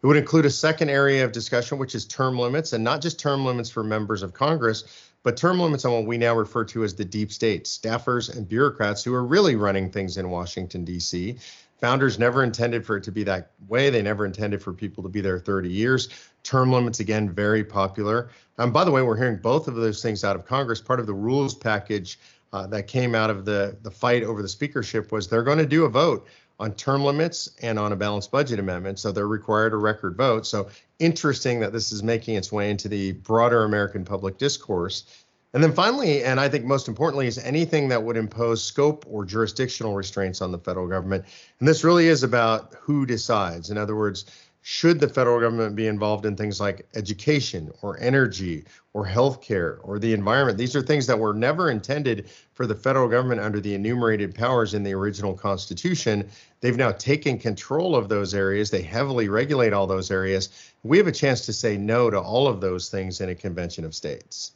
It 0.01 0.07
would 0.07 0.17
include 0.17 0.45
a 0.45 0.51
second 0.51 0.89
area 0.89 1.25
of 1.25 1.31
discussion, 1.31 1.77
which 1.77 1.95
is 1.95 2.05
term 2.05 2.37
limits, 2.37 2.73
and 2.73 2.83
not 2.83 3.01
just 3.01 3.19
term 3.19 3.43
limits 3.45 3.69
for 3.69 3.83
members 3.83 4.21
of 4.21 4.33
Congress, 4.33 4.83
but 5.23 5.35
term 5.35 5.59
limits 5.59 5.85
on 5.85 5.91
what 5.91 6.05
we 6.05 6.17
now 6.17 6.35
refer 6.35 6.63
to 6.65 6.83
as 6.83 6.95
the 6.95 7.03
deep 7.03 7.31
state, 7.31 7.65
staffers 7.65 8.35
and 8.35 8.47
bureaucrats 8.47 9.03
who 9.03 9.13
are 9.13 9.25
really 9.25 9.55
running 9.55 9.89
things 9.89 10.17
in 10.17 10.29
Washington, 10.29 10.85
D.C. 10.85 11.37
Founders 11.79 12.17
never 12.17 12.43
intended 12.43 12.85
for 12.85 12.97
it 12.97 13.03
to 13.03 13.11
be 13.11 13.23
that 13.23 13.51
way. 13.67 13.89
They 13.89 14.01
never 14.01 14.25
intended 14.25 14.61
for 14.61 14.73
people 14.73 15.03
to 15.03 15.09
be 15.09 15.21
there 15.21 15.39
30 15.39 15.69
years. 15.69 16.09
Term 16.43 16.71
limits, 16.71 16.99
again, 16.99 17.29
very 17.29 17.63
popular. 17.63 18.29
Um, 18.57 18.71
by 18.71 18.83
the 18.83 18.91
way, 18.91 19.01
we're 19.01 19.17
hearing 19.17 19.37
both 19.37 19.67
of 19.67 19.75
those 19.75 20.01
things 20.01 20.23
out 20.23 20.35
of 20.35 20.45
Congress. 20.45 20.81
Part 20.81 20.99
of 20.99 21.05
the 21.05 21.13
rules 21.13 21.53
package 21.53 22.19
uh, 22.53 22.65
that 22.67 22.87
came 22.87 23.13
out 23.13 23.29
of 23.29 23.45
the, 23.45 23.77
the 23.83 23.91
fight 23.91 24.23
over 24.23 24.41
the 24.41 24.47
speakership 24.47 25.11
was 25.11 25.27
they're 25.27 25.43
going 25.43 25.57
to 25.57 25.65
do 25.65 25.85
a 25.85 25.89
vote 25.89 26.27
on 26.59 26.73
term 26.73 27.03
limits 27.03 27.49
and 27.61 27.77
on 27.77 27.91
a 27.91 27.95
balanced 27.95 28.31
budget 28.31 28.59
amendment. 28.59 28.99
So 28.99 29.11
they're 29.11 29.27
required 29.27 29.73
a 29.73 29.77
record 29.77 30.15
vote. 30.15 30.45
So 30.45 30.69
interesting 30.99 31.59
that 31.59 31.71
this 31.71 31.91
is 31.91 32.01
making 32.01 32.35
its 32.35 32.51
way 32.51 32.71
into 32.71 32.89
the 32.89 33.11
broader 33.13 33.63
American 33.63 34.03
public 34.03 34.37
discourse. 34.37 35.23
And 35.53 35.63
then 35.63 35.71
finally, 35.73 36.23
and 36.23 36.39
I 36.39 36.49
think 36.49 36.65
most 36.65 36.87
importantly, 36.87 37.27
is 37.27 37.37
anything 37.37 37.87
that 37.89 38.03
would 38.03 38.17
impose 38.17 38.63
scope 38.63 39.05
or 39.07 39.23
jurisdictional 39.23 39.95
restraints 39.95 40.41
on 40.41 40.51
the 40.51 40.59
federal 40.59 40.87
government. 40.87 41.25
And 41.59 41.67
this 41.67 41.83
really 41.83 42.07
is 42.07 42.23
about 42.23 42.75
who 42.79 43.05
decides. 43.05 43.69
In 43.69 43.77
other 43.77 43.95
words, 43.95 44.25
should 44.69 44.99
the 44.99 45.07
federal 45.07 45.39
government 45.39 45.77
be 45.77 45.87
involved 45.87 46.25
in 46.25 46.35
things 46.35 46.59
like 46.59 46.85
education 46.93 47.71
or 47.81 47.97
energy 48.01 48.65
or 48.91 49.07
healthcare 49.07 49.77
or 49.81 49.97
the 49.97 50.11
environment? 50.11 50.57
These 50.57 50.75
are 50.75 50.81
things 50.81 51.07
that 51.07 51.17
were 51.17 51.33
never 51.33 51.71
intended 51.71 52.29
for 52.53 52.67
the 52.67 52.75
federal 52.75 53.07
government 53.07 53.39
under 53.39 53.61
the 53.61 53.75
enumerated 53.75 54.35
powers 54.35 54.73
in 54.73 54.83
the 54.83 54.93
original 54.93 55.33
Constitution. 55.33 56.29
They've 56.59 56.75
now 56.75 56.91
taken 56.91 57.39
control 57.39 57.95
of 57.95 58.09
those 58.09 58.33
areas. 58.33 58.69
They 58.69 58.81
heavily 58.81 59.29
regulate 59.29 59.71
all 59.71 59.87
those 59.87 60.11
areas. 60.11 60.49
We 60.83 60.97
have 60.97 61.07
a 61.07 61.13
chance 61.13 61.45
to 61.45 61.53
say 61.53 61.77
no 61.77 62.09
to 62.09 62.19
all 62.19 62.45
of 62.45 62.59
those 62.59 62.89
things 62.89 63.21
in 63.21 63.29
a 63.29 63.35
convention 63.35 63.85
of 63.85 63.95
states. 63.95 64.51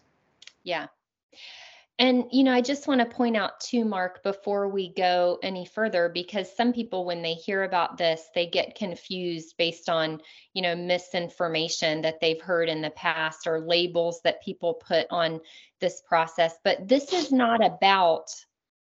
Yeah, 0.64 0.88
and, 2.02 2.26
you 2.32 2.44
know, 2.44 2.52
I 2.52 2.62
just 2.62 2.88
want 2.88 3.00
to 3.00 3.16
point 3.16 3.38
out 3.38 3.60
too, 3.60 3.86
Mark, 3.86 4.24
before 4.24 4.68
we 4.68 4.92
go 4.92 5.38
any 5.44 5.66
further, 5.66 6.10
because 6.10 6.52
some 6.58 6.74
people, 6.74 7.06
when 7.06 7.22
they 7.22 7.36
hear 7.36 7.62
about 7.62 7.96
this, 7.96 8.28
they 8.34 8.48
get 8.48 8.74
confused 8.74 9.54
based 9.56 9.88
on, 9.88 10.20
you 10.56 10.64
know, 10.64 10.76
misinformation 10.76 12.02
that 12.02 12.20
they've 12.20 12.42
heard 12.42 12.70
in 12.70 12.82
the 12.82 12.90
past 12.90 13.46
or 13.46 13.60
labels 13.60 14.20
that 14.24 14.42
people 14.42 14.74
put 14.74 15.06
on 15.12 15.42
this 15.80 16.02
process. 16.02 16.56
But 16.64 16.88
this 16.88 17.14
is 17.14 17.32
not 17.32 17.64
about 17.64 18.32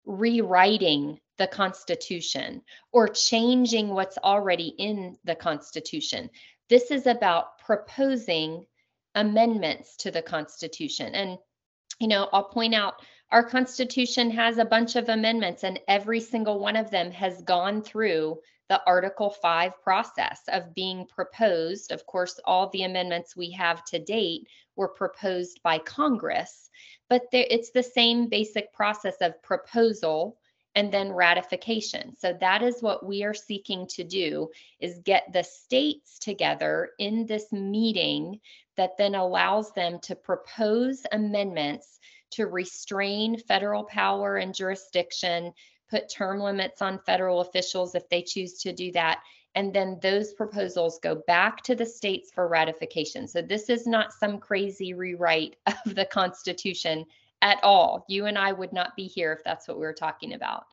rewriting 0.04 1.18
the 1.38 1.46
Constitution 1.46 2.60
or 2.92 3.08
changing 3.08 3.88
what's 3.88 4.18
already 4.18 4.74
in 4.76 5.16
the 5.24 5.34
Constitution. 5.34 6.28
This 6.68 6.90
is 6.90 7.06
about 7.06 7.60
proposing 7.64 8.66
amendments 9.14 9.96
to 9.96 10.10
the 10.10 10.20
Constitution. 10.20 11.14
And 11.14 11.38
you 11.98 12.08
know, 12.08 12.28
I'll 12.32 12.44
point 12.44 12.74
out 12.74 13.02
our 13.30 13.42
Constitution 13.42 14.30
has 14.30 14.58
a 14.58 14.64
bunch 14.64 14.96
of 14.96 15.08
amendments, 15.08 15.64
and 15.64 15.80
every 15.88 16.20
single 16.20 16.60
one 16.60 16.76
of 16.76 16.90
them 16.90 17.10
has 17.10 17.42
gone 17.42 17.82
through 17.82 18.38
the 18.68 18.80
Article 18.86 19.30
5 19.30 19.82
process 19.82 20.40
of 20.48 20.74
being 20.74 21.06
proposed. 21.06 21.92
Of 21.92 22.06
course, 22.06 22.38
all 22.44 22.68
the 22.70 22.82
amendments 22.82 23.36
we 23.36 23.50
have 23.52 23.84
to 23.86 23.98
date 23.98 24.48
were 24.76 24.88
proposed 24.88 25.60
by 25.62 25.78
Congress, 25.78 26.70
but 27.08 27.22
there, 27.32 27.46
it's 27.48 27.70
the 27.70 27.82
same 27.82 28.28
basic 28.28 28.72
process 28.72 29.16
of 29.20 29.42
proposal 29.42 30.36
and 30.74 30.92
then 30.92 31.10
ratification. 31.10 32.14
So 32.16 32.36
that 32.40 32.62
is 32.62 32.82
what 32.82 33.04
we 33.06 33.24
are 33.24 33.34
seeking 33.34 33.86
to 33.88 34.04
do 34.04 34.50
is 34.78 34.98
get 35.04 35.32
the 35.32 35.42
states 35.42 36.18
together 36.18 36.90
in 36.98 37.26
this 37.26 37.50
meeting 37.50 38.40
that 38.76 38.96
then 38.98 39.14
allows 39.14 39.72
them 39.72 39.98
to 40.00 40.14
propose 40.14 41.06
amendments 41.12 41.98
to 42.30 42.46
restrain 42.46 43.38
federal 43.38 43.84
power 43.84 44.36
and 44.36 44.54
jurisdiction, 44.54 45.52
put 45.88 46.08
term 46.08 46.40
limits 46.40 46.82
on 46.82 46.98
federal 47.00 47.40
officials 47.40 47.94
if 47.94 48.08
they 48.08 48.22
choose 48.22 48.58
to 48.60 48.72
do 48.72 48.92
that. 48.92 49.20
And 49.54 49.72
then 49.72 49.98
those 50.02 50.34
proposals 50.34 50.98
go 50.98 51.22
back 51.26 51.62
to 51.62 51.74
the 51.74 51.86
states 51.86 52.30
for 52.34 52.46
ratification. 52.46 53.26
So 53.26 53.40
this 53.40 53.70
is 53.70 53.86
not 53.86 54.12
some 54.12 54.38
crazy 54.38 54.92
rewrite 54.92 55.56
of 55.66 55.94
the 55.94 56.04
Constitution 56.04 57.06
at 57.40 57.62
all. 57.62 58.04
You 58.08 58.26
and 58.26 58.36
I 58.36 58.52
would 58.52 58.72
not 58.72 58.96
be 58.96 59.04
here 59.04 59.32
if 59.32 59.44
that's 59.44 59.66
what 59.66 59.78
we 59.78 59.86
were 59.86 59.94
talking 59.94 60.34
about. 60.34 60.66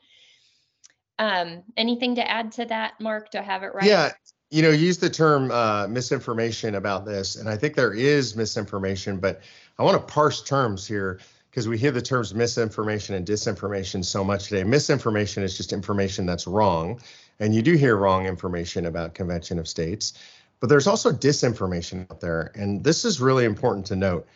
Um, 1.18 1.62
anything 1.76 2.16
to 2.16 2.28
add 2.28 2.52
to 2.52 2.64
that, 2.66 3.00
Mark? 3.00 3.30
Do 3.30 3.38
I 3.38 3.42
have 3.42 3.62
it 3.62 3.74
right? 3.74 3.86
Yeah, 3.86 4.10
you 4.50 4.62
know, 4.62 4.70
use 4.70 4.98
the 4.98 5.10
term 5.10 5.50
uh, 5.50 5.86
misinformation 5.88 6.74
about 6.74 7.04
this, 7.04 7.36
and 7.36 7.48
I 7.48 7.56
think 7.56 7.74
there 7.74 7.92
is 7.92 8.36
misinformation, 8.36 9.18
but 9.18 9.40
I 9.78 9.82
want 9.82 10.00
to 10.00 10.12
parse 10.12 10.42
terms 10.42 10.86
here 10.86 11.20
because 11.50 11.68
we 11.68 11.78
hear 11.78 11.90
the 11.90 12.02
terms 12.02 12.34
misinformation 12.34 13.14
and 13.14 13.26
disinformation 13.26 14.04
so 14.04 14.24
much 14.24 14.48
today. 14.48 14.64
Misinformation 14.64 15.42
is 15.42 15.56
just 15.56 15.72
information 15.72 16.26
that's 16.26 16.46
wrong, 16.46 17.00
and 17.40 17.54
you 17.54 17.62
do 17.62 17.74
hear 17.74 17.96
wrong 17.96 18.26
information 18.26 18.86
about 18.86 19.14
Convention 19.14 19.58
of 19.58 19.66
States, 19.66 20.14
but 20.60 20.68
there's 20.68 20.86
also 20.86 21.10
disinformation 21.10 22.10
out 22.10 22.20
there, 22.20 22.52
and 22.54 22.84
this 22.84 23.04
is 23.04 23.20
really 23.20 23.44
important 23.44 23.86
to 23.86 23.96
note. 23.96 24.26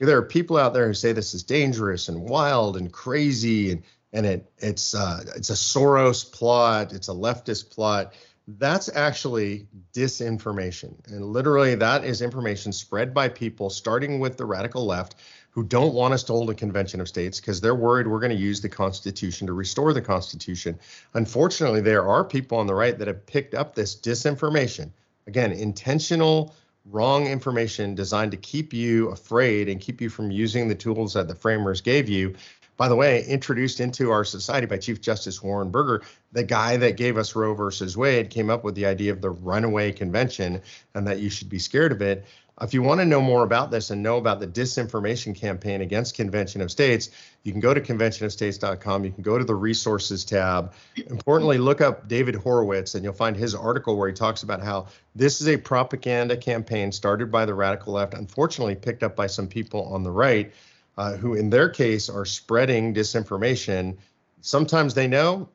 There 0.00 0.16
are 0.16 0.22
people 0.22 0.56
out 0.56 0.74
there 0.74 0.86
who 0.86 0.94
say 0.94 1.12
this 1.12 1.34
is 1.34 1.42
dangerous 1.42 2.08
and 2.08 2.28
wild 2.28 2.76
and 2.76 2.92
crazy, 2.92 3.72
and 3.72 3.82
and 4.12 4.26
it 4.26 4.50
it's 4.58 4.94
uh, 4.94 5.24
it's 5.36 5.50
a 5.50 5.54
Soros 5.54 6.30
plot, 6.32 6.92
it's 6.92 7.08
a 7.08 7.12
leftist 7.12 7.70
plot 7.70 8.14
that's 8.56 8.88
actually 8.94 9.66
disinformation. 9.92 10.94
And 11.12 11.22
literally, 11.22 11.74
that 11.74 12.04
is 12.04 12.22
information 12.22 12.72
spread 12.72 13.12
by 13.12 13.28
people, 13.28 13.68
starting 13.68 14.20
with 14.20 14.38
the 14.38 14.46
radical 14.46 14.86
left, 14.86 15.16
who 15.50 15.64
don't 15.64 15.92
want 15.92 16.14
us 16.14 16.22
to 16.22 16.32
hold 16.32 16.48
a 16.48 16.54
convention 16.54 17.00
of 17.00 17.08
states 17.08 17.40
because 17.40 17.60
they're 17.60 17.74
worried 17.74 18.06
we're 18.06 18.20
going 18.20 18.34
to 18.34 18.36
use 18.36 18.60
the 18.60 18.68
Constitution 18.68 19.46
to 19.46 19.52
restore 19.52 19.92
the 19.92 20.00
Constitution. 20.00 20.78
Unfortunately, 21.14 21.80
there 21.82 22.08
are 22.08 22.24
people 22.24 22.58
on 22.58 22.66
the 22.66 22.74
right 22.74 22.98
that 22.98 23.08
have 23.08 23.26
picked 23.26 23.54
up 23.54 23.74
this 23.74 23.94
disinformation. 23.94 24.90
Again, 25.26 25.52
intentional, 25.52 26.54
wrong 26.90 27.26
information 27.26 27.94
designed 27.94 28.30
to 28.30 28.36
keep 28.36 28.72
you 28.72 29.08
afraid 29.10 29.68
and 29.68 29.80
keep 29.80 30.00
you 30.00 30.08
from 30.08 30.30
using 30.30 30.68
the 30.68 30.74
tools 30.74 31.14
that 31.14 31.28
the 31.28 31.34
framers 31.34 31.80
gave 31.80 32.08
you 32.08 32.34
by 32.78 32.88
the 32.88 32.94
way, 32.94 33.24
introduced 33.26 33.80
into 33.80 34.12
our 34.12 34.24
society 34.24 34.64
by 34.64 34.78
Chief 34.78 35.00
Justice 35.00 35.42
Warren 35.42 35.68
Burger, 35.68 36.04
the 36.30 36.44
guy 36.44 36.76
that 36.76 36.96
gave 36.96 37.18
us 37.18 37.34
Roe 37.34 37.52
versus 37.52 37.96
Wade 37.96 38.30
came 38.30 38.48
up 38.48 38.62
with 38.62 38.76
the 38.76 38.86
idea 38.86 39.10
of 39.10 39.20
the 39.20 39.30
runaway 39.30 39.90
convention 39.90 40.62
and 40.94 41.04
that 41.06 41.18
you 41.18 41.28
should 41.28 41.48
be 41.48 41.58
scared 41.58 41.90
of 41.90 42.00
it. 42.00 42.24
If 42.60 42.74
you 42.74 42.82
want 42.82 43.00
to 43.00 43.04
know 43.04 43.20
more 43.20 43.44
about 43.44 43.70
this 43.70 43.90
and 43.90 44.02
know 44.02 44.16
about 44.16 44.40
the 44.40 44.46
disinformation 44.46 45.34
campaign 45.34 45.80
against 45.80 46.16
Convention 46.16 46.60
of 46.60 46.70
States, 46.70 47.10
you 47.44 47.52
can 47.52 47.60
go 47.60 47.72
to 47.72 47.80
conventionofstates.com. 47.80 49.04
You 49.04 49.12
can 49.12 49.22
go 49.22 49.38
to 49.38 49.44
the 49.44 49.54
resources 49.54 50.24
tab. 50.24 50.72
Importantly, 50.96 51.58
look 51.58 51.80
up 51.80 52.08
David 52.08 52.34
Horowitz 52.34 52.94
and 52.94 53.04
you'll 53.04 53.12
find 53.12 53.36
his 53.36 53.54
article 53.54 53.96
where 53.96 54.08
he 54.08 54.14
talks 54.14 54.42
about 54.42 54.60
how 54.60 54.86
this 55.14 55.40
is 55.40 55.48
a 55.48 55.56
propaganda 55.56 56.36
campaign 56.36 56.90
started 56.90 57.30
by 57.30 57.46
the 57.46 57.54
radical 57.54 57.92
left, 57.92 58.14
unfortunately 58.14 58.74
picked 58.74 59.02
up 59.02 59.14
by 59.14 59.28
some 59.28 59.46
people 59.46 59.84
on 59.92 60.02
the 60.02 60.10
right 60.10 60.52
uh, 60.96 61.16
who, 61.16 61.34
in 61.34 61.50
their 61.50 61.68
case, 61.68 62.08
are 62.08 62.24
spreading 62.24 62.92
disinformation. 62.92 63.96
Sometimes 64.40 64.94
they 64.94 65.06
know, 65.06 65.48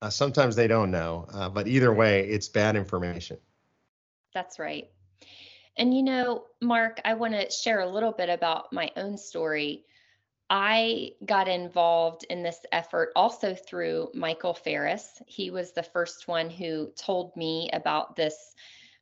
uh, 0.00 0.08
sometimes 0.08 0.56
they 0.56 0.66
don't 0.66 0.90
know. 0.90 1.26
Uh, 1.32 1.50
but 1.50 1.68
either 1.68 1.92
way, 1.92 2.26
it's 2.26 2.48
bad 2.48 2.76
information. 2.76 3.36
That's 4.32 4.58
right. 4.58 4.88
And 5.76 5.94
you 5.96 6.02
know, 6.02 6.44
Mark, 6.60 7.00
I 7.04 7.14
want 7.14 7.34
to 7.34 7.50
share 7.50 7.80
a 7.80 7.88
little 7.88 8.12
bit 8.12 8.28
about 8.28 8.72
my 8.72 8.90
own 8.96 9.16
story. 9.16 9.84
I 10.50 11.12
got 11.24 11.48
involved 11.48 12.24
in 12.28 12.42
this 12.42 12.58
effort 12.72 13.12
also 13.14 13.54
through 13.54 14.10
Michael 14.14 14.54
Farris. 14.54 15.22
He 15.26 15.50
was 15.50 15.72
the 15.72 15.82
first 15.82 16.26
one 16.26 16.50
who 16.50 16.90
told 16.96 17.36
me 17.36 17.70
about 17.72 18.16
this 18.16 18.54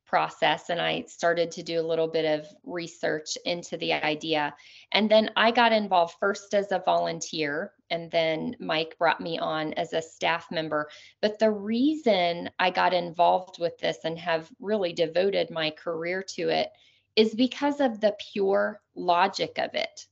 process 0.09 0.71
and 0.71 0.81
I 0.81 1.05
started 1.07 1.51
to 1.53 1.63
do 1.63 1.79
a 1.79 1.87
little 1.87 2.09
bit 2.09 2.41
of 2.41 2.47
research 2.65 3.37
into 3.45 3.77
the 3.77 3.93
idea. 3.93 4.55
And 4.91 5.11
then 5.11 5.31
I 5.37 5.51
got 5.51 5.73
involved 5.73 6.17
first 6.19 6.55
as 6.55 6.73
a 6.73 6.83
volunteer, 6.85 7.73
and 7.91 8.11
then 8.11 8.57
Mike 8.59 8.97
brought 8.99 9.21
me 9.21 9.39
on 9.39 9.75
as 9.75 9.93
a 9.93 10.03
staff 10.03 10.51
member. 10.51 10.89
But 11.21 11.39
the 11.39 11.51
reason 11.51 12.51
I 12.59 12.71
got 12.71 12.95
involved 12.95 13.61
with 13.61 13.79
this 13.79 13.99
and 14.05 14.19
have 14.19 14.51
really 14.61 14.95
devoted 14.95 15.51
my 15.51 15.71
career 15.71 16.23
to 16.37 16.49
it 16.49 16.73
is 17.15 17.35
because 17.35 17.81
of 17.81 18.01
the 18.01 18.17
pure 18.33 18.81
logic 18.95 19.59
of 19.59 19.75
it. 19.75 20.07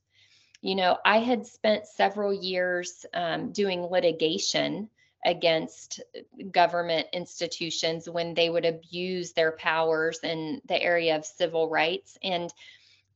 You 0.61 0.75
know, 0.75 0.99
I 1.05 1.19
had 1.19 1.47
spent 1.47 1.87
several 1.87 2.35
years 2.35 3.07
um, 3.15 3.53
doing 3.53 3.83
litigation 3.83 4.91
against 5.27 6.01
government 6.53 7.09
institutions 7.13 8.09
when 8.09 8.33
they 8.33 8.49
would 8.49 8.65
abuse 8.65 9.33
their 9.33 9.53
powers 9.53 10.21
in 10.23 10.63
the 10.67 10.81
area 10.81 11.17
of 11.17 11.27
civil 11.27 11.69
rights. 11.69 12.17
And 12.23 12.51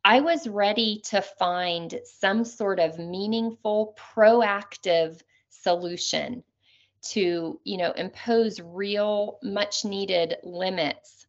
I 0.05 0.21
was 0.21 0.49
ready 0.49 1.01
to 1.07 1.23
find 1.23 2.01
some 2.05 2.45
sort 2.45 2.81
of 2.81 2.99
meaningful, 2.99 3.97
proactive 4.15 5.21
solution 5.51 6.43
to, 7.03 7.61
you 7.65 7.77
know, 7.79 7.93
impose 7.93 8.61
real, 8.61 9.39
much 9.43 9.85
needed 9.85 10.37
limits 10.43 11.27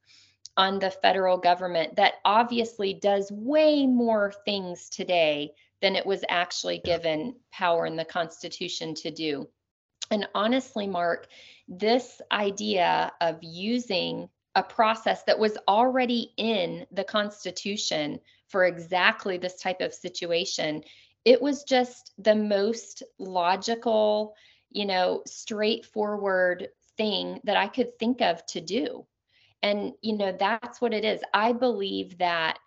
on 0.57 0.79
the 0.79 0.91
federal 0.91 1.37
government 1.37 1.95
that 1.95 2.15
obviously 2.25 2.93
does 2.93 3.31
way 3.31 3.85
more 3.85 4.33
things 4.45 4.89
today 4.89 5.51
than 5.81 5.95
it 5.95 6.05
was 6.05 6.23
actually 6.27 6.79
given 6.83 7.35
power 7.51 7.85
in 7.85 7.95
the 7.95 8.05
Constitution 8.05 8.93
to 8.95 9.11
do. 9.11 9.47
And 10.11 10.27
honestly, 10.35 10.87
Mark, 10.87 11.27
this 11.67 12.21
idea 12.31 13.11
of 13.21 13.39
using 13.41 14.29
a 14.53 14.61
process 14.61 15.23
that 15.23 15.39
was 15.39 15.57
already 15.67 16.33
in 16.35 16.85
the 16.91 17.05
Constitution 17.05 18.19
for 18.49 18.65
exactly 18.65 19.37
this 19.37 19.61
type 19.61 19.79
of 19.79 19.93
situation, 19.93 20.83
it 21.23 21.41
was 21.41 21.63
just 21.63 22.11
the 22.17 22.35
most 22.35 23.03
logical, 23.17 24.35
you 24.69 24.85
know, 24.85 25.23
straightforward 25.25 26.67
thing 26.97 27.39
that 27.45 27.55
I 27.55 27.67
could 27.67 27.97
think 27.97 28.21
of 28.21 28.45
to 28.47 28.59
do. 28.59 29.05
And, 29.63 29.93
you 30.01 30.17
know, 30.17 30.35
that's 30.37 30.81
what 30.81 30.93
it 30.93 31.05
is. 31.05 31.21
I 31.33 31.53
believe 31.53 32.17
that 32.17 32.59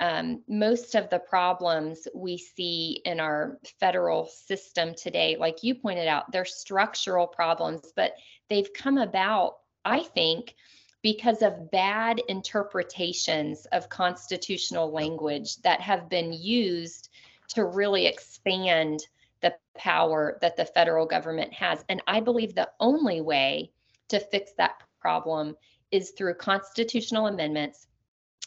um, 0.00 0.42
most 0.48 0.94
of 0.94 1.10
the 1.10 1.18
problems 1.18 2.08
we 2.14 2.38
see 2.38 3.02
in 3.04 3.20
our 3.20 3.58
federal 3.78 4.26
system 4.26 4.94
today, 4.94 5.36
like 5.38 5.62
you 5.62 5.74
pointed 5.74 6.08
out, 6.08 6.32
they're 6.32 6.46
structural 6.46 7.26
problems, 7.26 7.92
but 7.94 8.14
they've 8.48 8.72
come 8.72 8.96
about, 8.96 9.58
I 9.84 10.00
think, 10.00 10.54
because 11.02 11.42
of 11.42 11.70
bad 11.70 12.20
interpretations 12.28 13.66
of 13.72 13.90
constitutional 13.90 14.90
language 14.90 15.56
that 15.58 15.82
have 15.82 16.08
been 16.08 16.32
used 16.32 17.10
to 17.48 17.64
really 17.64 18.06
expand 18.06 19.00
the 19.42 19.54
power 19.76 20.38
that 20.40 20.56
the 20.56 20.64
federal 20.64 21.04
government 21.04 21.52
has. 21.52 21.84
And 21.90 22.02
I 22.06 22.20
believe 22.20 22.54
the 22.54 22.70
only 22.80 23.20
way 23.20 23.70
to 24.08 24.18
fix 24.18 24.52
that 24.56 24.82
problem 25.00 25.56
is 25.90 26.10
through 26.10 26.34
constitutional 26.34 27.26
amendments 27.26 27.86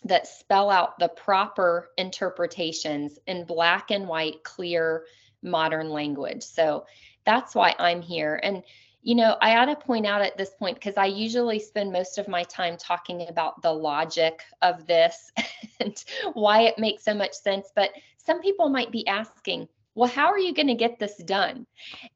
that 0.06 0.28
spell 0.28 0.70
out 0.70 1.00
the 1.00 1.10
proper 1.10 1.90
interpretations 1.98 3.20
in 3.28 3.46
black 3.46 3.92
and 3.92 4.08
white, 4.08 4.44
clear, 4.44 5.06
modern 5.42 5.90
language. 5.90 6.44
So 6.44 6.86
that's 7.26 7.56
why 7.56 7.76
I'm 7.80 8.02
here. 8.02 8.40
And, 8.44 8.64
you 9.02 9.16
know, 9.16 9.38
I 9.42 9.58
ought 9.58 9.66
to 9.66 9.76
point 9.76 10.06
out 10.06 10.22
at 10.22 10.38
this 10.38 10.52
point, 10.52 10.76
because 10.76 10.98
I 10.98 11.06
usually 11.06 11.60
spend 11.60 11.92
most 11.92 12.18
of 12.18 12.28
my 12.28 12.44
time 12.44 12.78
talking 12.78 13.28
about 13.28 13.62
the 13.62 13.72
logic 13.72 14.42
of 14.62 14.86
this 14.88 15.32
and 15.80 16.04
why 16.34 16.62
it 16.62 16.80
makes 16.80 17.04
so 17.04 17.14
much 17.14 17.34
sense. 17.34 17.68
But 17.76 17.92
some 18.18 18.42
people 18.42 18.70
might 18.70 18.92
be 18.92 19.08
asking, 19.08 19.68
well, 19.96 20.10
how 20.10 20.28
are 20.28 20.40
you 20.40 20.54
going 20.54 20.68
to 20.68 20.74
get 20.74 21.00
this 21.00 21.18
done? 21.18 21.68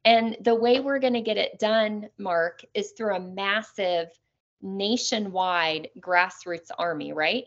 And 0.04 0.36
the 0.40 0.54
way 0.54 0.80
we're 0.80 0.98
going 0.98 1.14
to 1.14 1.20
get 1.20 1.36
it 1.36 1.58
done, 1.58 2.08
Mark, 2.18 2.62
is 2.74 2.92
through 2.92 3.14
a 3.14 3.20
massive 3.20 4.08
nationwide 4.60 5.88
grassroots 6.00 6.70
army, 6.76 7.12
right? 7.12 7.44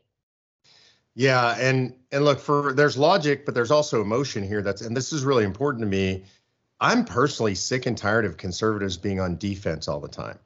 Yeah, 1.15 1.55
and 1.59 1.93
and 2.11 2.23
look 2.23 2.39
for 2.39 2.73
there's 2.73 2.97
logic, 2.97 3.45
but 3.45 3.53
there's 3.53 3.71
also 3.71 4.01
emotion 4.01 4.43
here. 4.43 4.61
That's 4.61 4.81
and 4.81 4.95
this 4.95 5.11
is 5.11 5.23
really 5.23 5.43
important 5.43 5.81
to 5.81 5.87
me. 5.87 6.23
I'm 6.79 7.05
personally 7.05 7.55
sick 7.55 7.85
and 7.85 7.97
tired 7.97 8.25
of 8.25 8.37
conservatives 8.37 8.97
being 8.97 9.19
on 9.19 9.37
defense 9.37 9.87
all 9.87 9.99
the 9.99 10.07
time. 10.07 10.39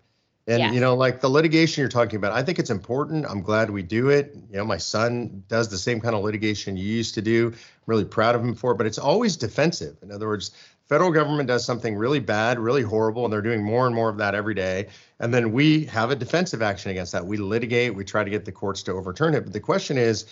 And 0.48 0.60
yes. 0.60 0.74
you 0.74 0.80
know, 0.80 0.96
like 0.96 1.22
the 1.22 1.30
litigation 1.30 1.82
you're 1.82 1.90
talking 1.90 2.18
about, 2.18 2.34
I 2.34 2.44
think 2.44 2.60
it's 2.60 2.70
important. 2.70 3.26
I'm 3.28 3.42
glad 3.42 3.72
we 3.72 3.82
do 3.82 4.10
it. 4.10 4.36
You 4.52 4.58
know, 4.58 4.66
my 4.66 4.78
son 4.78 5.44
does 5.48 5.70
the 5.70 5.78
same 5.78 6.00
kind 6.00 6.14
of 6.14 6.24
litigation 6.24 6.78
you 6.78 6.86
used 6.86 7.16
to 7.16 7.22
do. 7.22 7.48
I'm 7.48 7.58
really 7.88 8.06
proud 8.06 8.36
of 8.36 8.44
him 8.44 8.54
for 8.54 8.72
it, 8.74 8.78
but 8.78 8.86
it's 8.86 9.00
always 9.00 9.38
defensive. 9.38 9.98
In 10.04 10.12
other 10.12 10.28
words, 10.28 10.52
federal 10.88 11.12
government 11.12 11.48
does 11.48 11.66
something 11.66 11.96
really 11.96 12.20
bad, 12.20 12.60
really 12.60 12.84
horrible, 12.84 13.24
and 13.24 13.34
they're 13.34 13.42
doing 13.42 13.64
more 13.64 13.88
and 13.88 13.96
more 13.96 14.10
of 14.10 14.18
that 14.18 14.36
every 14.36 14.54
day. 14.54 14.88
And 15.20 15.34
then 15.34 15.52
we 15.52 15.86
have 15.86 16.12
a 16.12 16.16
defensive 16.16 16.62
action 16.62 16.92
against 16.92 17.14
that. 17.14 17.26
We 17.26 17.38
litigate, 17.38 17.96
we 17.96 18.04
try 18.04 18.24
to 18.24 18.30
get 18.30 18.46
the 18.46 18.52
courts 18.52 18.84
to 18.84 18.92
overturn 18.92 19.34
it. 19.34 19.46
But 19.46 19.54
the 19.54 19.60
question 19.60 19.98
is, 19.98 20.26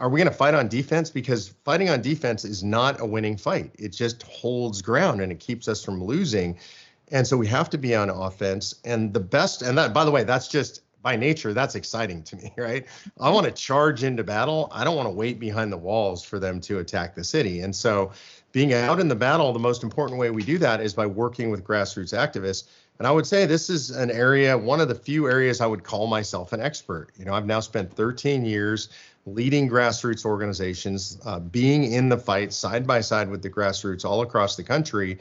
are 0.00 0.08
we 0.08 0.18
going 0.18 0.30
to 0.30 0.36
fight 0.36 0.54
on 0.54 0.66
defense? 0.66 1.10
Because 1.10 1.48
fighting 1.64 1.90
on 1.90 2.00
defense 2.00 2.44
is 2.44 2.64
not 2.64 3.00
a 3.00 3.06
winning 3.06 3.36
fight. 3.36 3.70
It 3.78 3.90
just 3.90 4.22
holds 4.22 4.80
ground 4.80 5.20
and 5.20 5.30
it 5.30 5.38
keeps 5.38 5.68
us 5.68 5.84
from 5.84 6.02
losing. 6.02 6.58
And 7.12 7.26
so 7.26 7.36
we 7.36 7.46
have 7.48 7.68
to 7.70 7.78
be 7.78 7.94
on 7.94 8.08
offense. 8.08 8.74
And 8.84 9.12
the 9.12 9.20
best, 9.20 9.60
and 9.60 9.76
that, 9.76 9.92
by 9.92 10.06
the 10.06 10.10
way, 10.10 10.24
that's 10.24 10.48
just 10.48 10.80
by 11.02 11.16
nature, 11.16 11.52
that's 11.52 11.74
exciting 11.74 12.22
to 12.24 12.36
me, 12.36 12.52
right? 12.58 12.86
I 13.20 13.30
want 13.30 13.44
to 13.44 13.52
charge 13.52 14.02
into 14.02 14.24
battle. 14.24 14.68
I 14.72 14.84
don't 14.84 14.96
want 14.96 15.06
to 15.06 15.14
wait 15.14 15.38
behind 15.38 15.70
the 15.70 15.78
walls 15.78 16.24
for 16.24 16.38
them 16.38 16.60
to 16.62 16.78
attack 16.78 17.14
the 17.14 17.24
city. 17.24 17.60
And 17.60 17.76
so 17.76 18.12
being 18.52 18.72
out 18.72 19.00
in 19.00 19.08
the 19.08 19.14
battle, 19.14 19.52
the 19.52 19.58
most 19.58 19.82
important 19.82 20.18
way 20.18 20.30
we 20.30 20.42
do 20.42 20.56
that 20.58 20.80
is 20.80 20.94
by 20.94 21.06
working 21.06 21.50
with 21.50 21.62
grassroots 21.62 22.16
activists. 22.16 22.64
And 23.00 23.06
I 23.06 23.12
would 23.12 23.26
say 23.26 23.46
this 23.46 23.70
is 23.70 23.90
an 23.90 24.10
area, 24.10 24.58
one 24.58 24.78
of 24.78 24.88
the 24.88 24.94
few 24.94 25.26
areas 25.26 25.62
I 25.62 25.66
would 25.66 25.84
call 25.84 26.06
myself 26.06 26.52
an 26.52 26.60
expert. 26.60 27.08
You 27.16 27.24
know, 27.24 27.32
I've 27.32 27.46
now 27.46 27.60
spent 27.60 27.90
13 27.90 28.44
years 28.44 28.90
leading 29.24 29.70
grassroots 29.70 30.26
organizations, 30.26 31.18
uh, 31.24 31.40
being 31.40 31.90
in 31.94 32.10
the 32.10 32.18
fight 32.18 32.52
side 32.52 32.86
by 32.86 33.00
side 33.00 33.30
with 33.30 33.40
the 33.40 33.48
grassroots 33.48 34.04
all 34.04 34.20
across 34.20 34.54
the 34.54 34.62
country. 34.62 35.16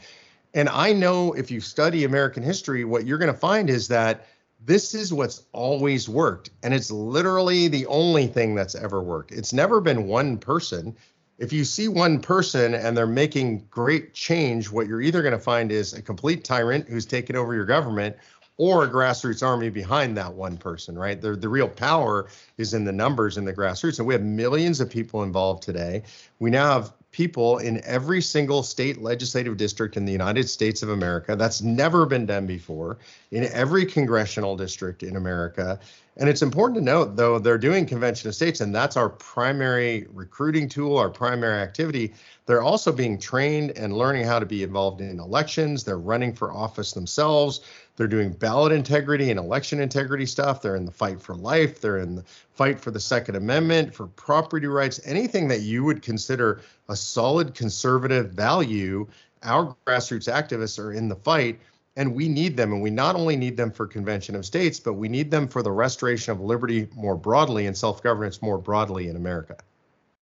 And 0.54 0.68
I 0.68 0.92
know 0.92 1.32
if 1.32 1.50
you 1.50 1.62
study 1.62 2.04
American 2.04 2.44
history, 2.44 2.84
what 2.84 3.08
you're 3.08 3.18
going 3.18 3.32
to 3.32 3.40
find 3.40 3.70
is 3.70 3.88
that 3.88 4.28
this 4.66 4.94
is 4.94 5.14
what's 5.14 5.44
always 5.54 6.10
worked. 6.10 6.50
And 6.62 6.74
it's 6.74 6.92
literally 6.92 7.70
the 7.70 7.86
only 7.86 8.28
thing 8.28 8.56
that's 8.56 8.76
ever 8.76 9.02
worked. 9.02 9.32
It's 9.32 9.54
never 9.54 9.80
been 9.80 10.06
one 10.06 10.38
person. 10.38 10.98
If 11.40 11.54
you 11.54 11.64
see 11.64 11.88
one 11.88 12.20
person 12.20 12.76
and 12.76 12.96
they're 12.98 13.08
making 13.08 13.66
great 13.72 14.14
change, 14.14 14.70
what 14.70 14.88
you're 14.88 15.02
either 15.02 15.22
going 15.22 15.32
to 15.32 15.40
find 15.40 15.72
is 15.72 15.94
a 15.94 16.02
complete 16.02 16.44
tyrant 16.44 16.90
who's 16.90 17.06
taken 17.06 17.38
over 17.38 17.54
your 17.56 17.66
government 17.66 18.18
or 18.58 18.84
a 18.84 18.90
grassroots 18.90 19.42
army 19.42 19.70
behind 19.70 20.18
that 20.18 20.34
one 20.34 20.58
person, 20.58 21.00
right? 21.00 21.22
The, 21.22 21.38
the 21.38 21.48
real 21.48 21.70
power 21.70 22.28
is 22.58 22.74
in 22.74 22.84
the 22.84 22.92
numbers 22.92 23.38
in 23.38 23.46
the 23.46 23.54
grassroots. 23.54 24.00
And 24.00 24.08
we 24.08 24.14
have 24.14 24.22
millions 24.22 24.82
of 24.82 24.90
people 24.90 25.24
involved 25.24 25.64
today. 25.64 26.04
We 26.40 26.50
now 26.50 26.74
have 26.74 26.92
people 27.12 27.60
in 27.60 27.82
every 27.86 28.22
single 28.22 28.62
state 28.62 29.02
legislative 29.02 29.56
district 29.56 29.96
in 29.96 30.04
the 30.04 30.12
United 30.12 30.50
States 30.50 30.84
of 30.84 30.90
America. 30.90 31.38
That's 31.38 31.62
never 31.62 32.06
been 32.06 32.26
done 32.26 32.46
before 32.48 32.98
in 33.32 33.46
every 33.46 33.86
congressional 33.86 34.58
district 34.58 35.04
in 35.04 35.16
America. 35.16 35.80
And 36.18 36.28
it's 36.28 36.42
important 36.42 36.78
to 36.80 36.84
note, 36.84 37.16
though, 37.16 37.40
they're 37.40 37.58
doing 37.58 37.86
convention 37.86 38.28
of 38.28 38.36
states, 38.36 38.60
and 38.60 38.76
that's 38.76 38.98
our 38.98 39.10
primary 39.10 40.06
recruiting 40.12 40.68
tool, 40.68 40.98
our 40.98 41.10
primary 41.10 41.62
activity. 41.62 42.14
They're 42.46 42.62
also 42.62 42.92
being 42.92 43.18
trained 43.18 43.72
and 43.78 43.98
learning 43.98 44.26
how 44.26 44.40
to 44.40 44.46
be 44.46 44.64
involved 44.64 45.00
in 45.00 45.20
elections. 45.20 45.84
They're 45.84 45.98
running 45.98 46.34
for 46.34 46.52
office 46.52 46.92
themselves. 46.92 47.62
They're 47.96 48.08
doing 48.08 48.32
ballot 48.32 48.74
integrity 48.74 49.30
and 49.30 49.40
election 49.40 49.80
integrity 49.80 50.26
stuff. 50.26 50.62
They're 50.62 50.76
in 50.76 50.86
the 50.86 50.92
fight 50.92 51.22
for 51.22 51.36
life. 51.36 51.80
They're 51.80 52.00
in 52.00 52.16
the 52.16 52.24
fight 52.54 52.82
for 52.82 52.92
the 52.92 53.00
Second 53.00 53.36
Amendment, 53.36 53.94
for 53.94 54.08
property 54.08 54.68
rights, 54.68 55.00
anything 55.06 55.48
that 55.50 55.62
you 55.62 55.84
would 55.84 56.02
consider 56.02 56.62
a 56.90 56.96
solid 56.96 57.54
conservative 57.54 58.32
value. 58.32 59.08
Our 59.44 59.76
grassroots 59.86 60.32
activists 60.32 60.80
are 60.80 60.92
in 60.92 61.08
the 61.08 61.16
fight, 61.16 61.60
and 62.00 62.16
we 62.16 62.30
need 62.30 62.56
them. 62.56 62.72
And 62.72 62.82
we 62.82 62.90
not 62.90 63.16
only 63.16 63.36
need 63.36 63.58
them 63.58 63.72
for 63.72 63.86
Convention 63.86 64.34
of 64.34 64.46
States, 64.46 64.80
but 64.80 64.94
we 64.94 65.10
need 65.10 65.30
them 65.30 65.50
for 65.50 65.62
the 65.62 65.72
restoration 65.72 66.32
of 66.32 66.40
liberty 66.40 66.88
more 66.96 67.18
broadly 67.18 67.68
and 67.68 67.78
self 67.78 68.02
governance 68.02 68.42
more 68.42 68.58
broadly 68.58 69.10
in 69.10 69.18
America. 69.18 69.58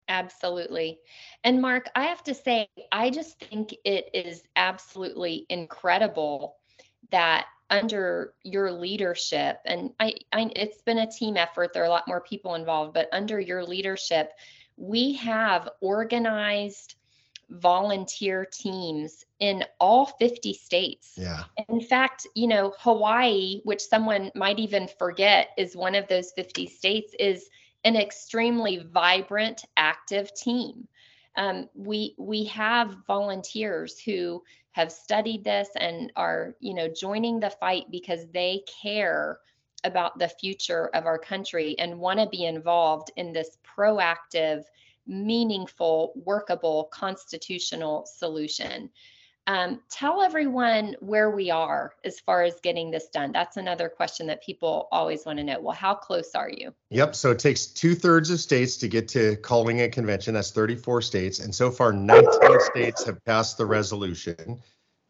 Absolutely. 0.09 0.99
And 1.45 1.63
Mark, 1.63 1.89
I 1.95 2.03
have 2.03 2.25
to 2.25 2.35
say, 2.35 2.69
I 2.91 3.11
just 3.11 3.39
think 3.39 3.77
it 3.85 4.11
is 4.13 4.43
absolutely 4.57 5.47
incredible 5.49 6.57
that 7.13 7.47
under 7.71 8.35
your 8.43 8.71
leadership 8.71 9.61
and 9.65 9.93
I, 9.99 10.15
I 10.33 10.51
it's 10.55 10.83
been 10.83 10.99
a 10.99 11.11
team 11.11 11.39
effort 11.39 11.73
there 11.73 11.83
are 11.83 11.87
a 11.87 11.91
lot 11.91 12.07
more 12.07 12.21
people 12.21 12.55
involved 12.55 12.93
but 12.93 13.09
under 13.13 13.41
your 13.41 13.65
leadership 13.65 14.33
we 14.77 15.15
have 15.15 15.71
organized 15.81 16.97
volunteer 17.53 18.47
teams 18.47 19.25
in 19.41 19.65
all 19.81 20.07
50 20.07 20.53
states. 20.55 21.13
Yeah. 21.17 21.45
In 21.69 21.81
fact, 21.81 22.27
you 22.35 22.47
know, 22.47 22.75
Hawaii, 22.79 23.61
which 23.65 23.83
someone 23.83 24.31
might 24.35 24.59
even 24.59 24.89
forget 24.99 25.51
is 25.59 25.77
one 25.77 25.95
of 25.95 26.09
those 26.09 26.33
50 26.33 26.67
states, 26.67 27.15
is 27.19 27.49
an 27.85 27.97
extremely 27.97 28.87
vibrant, 28.93 29.65
active 29.77 30.33
team. 30.35 30.87
Um, 31.37 31.69
we 31.75 32.15
we 32.19 32.45
have 32.45 32.99
volunteers 33.07 33.99
who 33.99 34.43
have 34.73 34.93
studied 34.93 35.45
this 35.45 35.69
and 35.77 36.13
are 36.15 36.55
you 36.61 36.75
know 36.75 36.89
joining 36.89 37.41
the 37.41 37.51
fight 37.51 37.85
because 37.91 38.27
they 38.33 38.63
care 38.83 39.39
about 39.85 40.19
the 40.19 40.29
future 40.29 40.89
of 40.95 41.07
our 41.07 41.19
country 41.19 41.75
and 41.79 41.99
want 41.99 42.21
to 42.21 42.29
be 42.29 42.45
involved 42.45 43.11
in 43.17 43.33
this 43.33 43.59
proactive 43.65 44.65
meaningful, 45.07 46.13
workable, 46.25 46.85
constitutional 46.93 48.07
solution. 48.07 48.91
Um, 49.49 49.81
tell 49.91 50.23
everyone 50.23 50.95
where 51.01 51.31
we 51.31 51.51
are 51.51 51.95
as 52.05 52.21
far 52.21 52.45
as 52.45 52.61
getting 52.63 52.93
this 52.93 53.09
done. 53.09 53.33
That's 53.33 53.57
another 53.57 53.89
question 53.89 54.29
that 54.29 54.43
people 54.43 54.89
always 54.93 55.27
want 55.27 55.39
to 55.39 55.45
know. 55.45 55.61
Well, 55.61 55.75
how 55.75 55.95
close 55.95 56.37
are 56.37 56.49
you? 56.49 56.73
Yep. 56.91 57.17
So 57.17 57.33
it 57.33 57.41
takes 57.41 57.67
two 57.67 57.97
thirds 57.97 58.31
of 58.31 58.39
states 58.39 58.77
to 58.77 58.89
get 58.89 59.09
to 59.09 59.35
calling 59.37 59.81
a 59.81 59.89
convention. 59.89 60.35
That's 60.35 60.53
34 60.53 61.03
states. 61.03 61.41
And 61.41 61.53
so 61.53 61.73
far, 61.73 61.93
19 61.93 62.61
states 62.61 63.05
have 63.05 63.25
passed 63.25 63.59
the 63.59 63.67
resolution. 63.67 64.63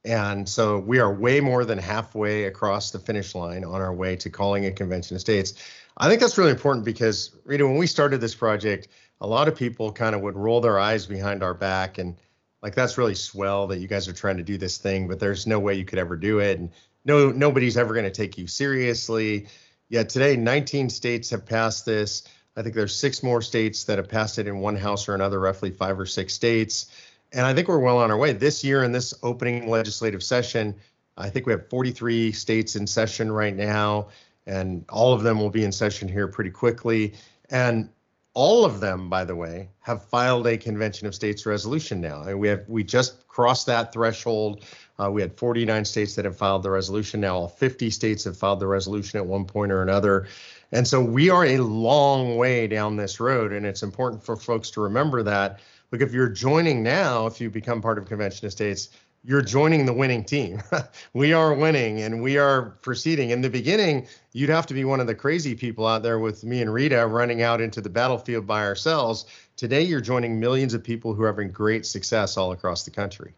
And 0.04 0.48
so 0.48 0.78
we 0.78 0.98
are 0.98 1.12
way 1.12 1.40
more 1.40 1.64
than 1.64 1.78
halfway 1.78 2.44
across 2.44 2.90
the 2.90 2.98
finish 2.98 3.34
line 3.34 3.64
on 3.64 3.80
our 3.80 3.94
way 3.94 4.16
to 4.16 4.30
calling 4.30 4.64
a 4.66 4.72
convention 4.72 5.14
of 5.14 5.20
states. 5.20 5.54
I 5.98 6.08
think 6.08 6.20
that's 6.20 6.38
really 6.38 6.50
important 6.50 6.84
because, 6.84 7.36
Rita, 7.44 7.66
when 7.66 7.76
we 7.76 7.86
started 7.86 8.20
this 8.20 8.34
project, 8.34 8.88
a 9.22 9.26
lot 9.26 9.46
of 9.46 9.54
people 9.54 9.92
kind 9.92 10.14
of 10.16 10.20
would 10.20 10.36
roll 10.36 10.60
their 10.60 10.80
eyes 10.80 11.06
behind 11.06 11.44
our 11.44 11.54
back 11.54 11.98
and 11.98 12.16
like 12.60 12.74
that's 12.74 12.98
really 12.98 13.14
swell 13.14 13.68
that 13.68 13.78
you 13.78 13.88
guys 13.88 14.08
are 14.08 14.12
trying 14.12 14.36
to 14.36 14.42
do 14.42 14.58
this 14.58 14.78
thing, 14.78 15.08
but 15.08 15.18
there's 15.18 15.46
no 15.46 15.58
way 15.58 15.74
you 15.74 15.84
could 15.84 15.98
ever 15.98 16.16
do 16.16 16.40
it. 16.40 16.58
And 16.58 16.70
no 17.04 17.30
nobody's 17.30 17.76
ever 17.76 17.94
going 17.94 18.04
to 18.04 18.10
take 18.10 18.36
you 18.36 18.46
seriously. 18.46 19.46
Yet 19.88 20.08
today, 20.08 20.36
19 20.36 20.90
states 20.90 21.30
have 21.30 21.46
passed 21.46 21.86
this. 21.86 22.22
I 22.56 22.62
think 22.62 22.74
there's 22.74 22.94
six 22.94 23.22
more 23.22 23.42
states 23.42 23.84
that 23.84 23.98
have 23.98 24.08
passed 24.08 24.38
it 24.38 24.46
in 24.46 24.58
one 24.58 24.76
house 24.76 25.08
or 25.08 25.14
another, 25.14 25.40
roughly 25.40 25.70
five 25.70 25.98
or 25.98 26.06
six 26.06 26.34
states. 26.34 26.86
And 27.32 27.46
I 27.46 27.54
think 27.54 27.68
we're 27.68 27.78
well 27.78 27.98
on 27.98 28.10
our 28.10 28.16
way. 28.16 28.32
This 28.32 28.62
year 28.62 28.84
in 28.84 28.92
this 28.92 29.14
opening 29.22 29.68
legislative 29.68 30.22
session, 30.22 30.76
I 31.16 31.30
think 31.30 31.46
we 31.46 31.52
have 31.52 31.68
43 31.68 32.32
states 32.32 32.76
in 32.76 32.86
session 32.86 33.32
right 33.32 33.54
now, 33.54 34.08
and 34.46 34.84
all 34.88 35.14
of 35.14 35.22
them 35.22 35.38
will 35.38 35.50
be 35.50 35.64
in 35.64 35.72
session 35.72 36.08
here 36.08 36.28
pretty 36.28 36.50
quickly. 36.50 37.14
And 37.50 37.88
all 38.34 38.64
of 38.64 38.80
them, 38.80 39.08
by 39.08 39.24
the 39.24 39.36
way, 39.36 39.68
have 39.80 40.04
filed 40.04 40.46
a 40.46 40.56
convention 40.56 41.06
of 41.06 41.14
states 41.14 41.44
resolution 41.44 42.00
now. 42.00 42.22
And 42.22 42.40
we 42.40 42.48
have 42.48 42.64
we 42.66 42.82
just 42.82 43.26
crossed 43.28 43.66
that 43.66 43.92
threshold. 43.92 44.64
Uh, 44.98 45.10
we 45.10 45.20
had 45.20 45.36
49 45.36 45.84
states 45.84 46.14
that 46.14 46.24
have 46.24 46.36
filed 46.36 46.62
the 46.62 46.70
resolution. 46.70 47.20
Now 47.20 47.36
all 47.36 47.48
50 47.48 47.90
states 47.90 48.24
have 48.24 48.36
filed 48.36 48.60
the 48.60 48.66
resolution 48.66 49.18
at 49.18 49.26
one 49.26 49.44
point 49.44 49.72
or 49.72 49.82
another. 49.82 50.28
And 50.70 50.88
so 50.88 51.02
we 51.02 51.28
are 51.28 51.44
a 51.44 51.58
long 51.58 52.36
way 52.36 52.66
down 52.66 52.96
this 52.96 53.20
road. 53.20 53.52
And 53.52 53.66
it's 53.66 53.82
important 53.82 54.24
for 54.24 54.36
folks 54.36 54.70
to 54.70 54.80
remember 54.80 55.22
that. 55.24 55.60
Look, 55.90 56.00
if 56.00 56.14
you're 56.14 56.30
joining 56.30 56.82
now, 56.82 57.26
if 57.26 57.38
you 57.38 57.50
become 57.50 57.82
part 57.82 57.98
of 57.98 58.06
Convention 58.06 58.46
of 58.46 58.52
States, 58.52 58.88
you're 59.24 59.42
joining 59.42 59.86
the 59.86 59.92
winning 59.92 60.24
team. 60.24 60.62
we 61.14 61.32
are 61.32 61.54
winning 61.54 62.02
and 62.02 62.22
we 62.22 62.38
are 62.38 62.70
proceeding. 62.82 63.30
In 63.30 63.40
the 63.40 63.50
beginning, 63.50 64.06
you'd 64.32 64.50
have 64.50 64.66
to 64.66 64.74
be 64.74 64.84
one 64.84 65.00
of 65.00 65.06
the 65.06 65.14
crazy 65.14 65.54
people 65.54 65.86
out 65.86 66.02
there 66.02 66.18
with 66.18 66.42
me 66.44 66.60
and 66.60 66.72
Rita 66.72 67.06
running 67.06 67.42
out 67.42 67.60
into 67.60 67.80
the 67.80 67.90
battlefield 67.90 68.46
by 68.46 68.64
ourselves. 68.64 69.26
Today, 69.56 69.82
you're 69.82 70.00
joining 70.00 70.40
millions 70.40 70.74
of 70.74 70.82
people 70.82 71.14
who 71.14 71.22
are 71.22 71.28
having 71.28 71.52
great 71.52 71.86
success 71.86 72.36
all 72.36 72.52
across 72.52 72.84
the 72.84 72.90
country. 72.90 73.32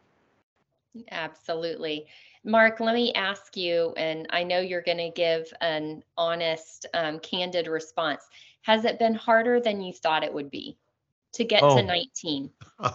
Absolutely. 1.11 2.07
Mark, 2.45 2.81
let 2.81 2.95
me 2.95 3.13
ask 3.15 3.57
you, 3.57 3.93
and 3.97 4.27
I 4.31 4.43
know 4.43 4.61
you're 4.61 4.83
going 4.83 4.99
to 4.99 5.11
give 5.11 5.53
an 5.61 6.03
honest, 6.17 6.87
um, 6.95 7.19
candid 7.19 7.67
response. 7.67 8.23
Has 8.63 8.85
it 8.85 8.99
been 8.99 9.15
harder 9.15 9.61
than 9.61 9.83
you 9.83 9.93
thought 9.93 10.25
it 10.25 10.33
would 10.33 10.51
be 10.51 10.77
to 11.33 11.45
get 11.45 11.63
oh, 11.63 11.77
to 11.77 11.83
19? 11.83 12.51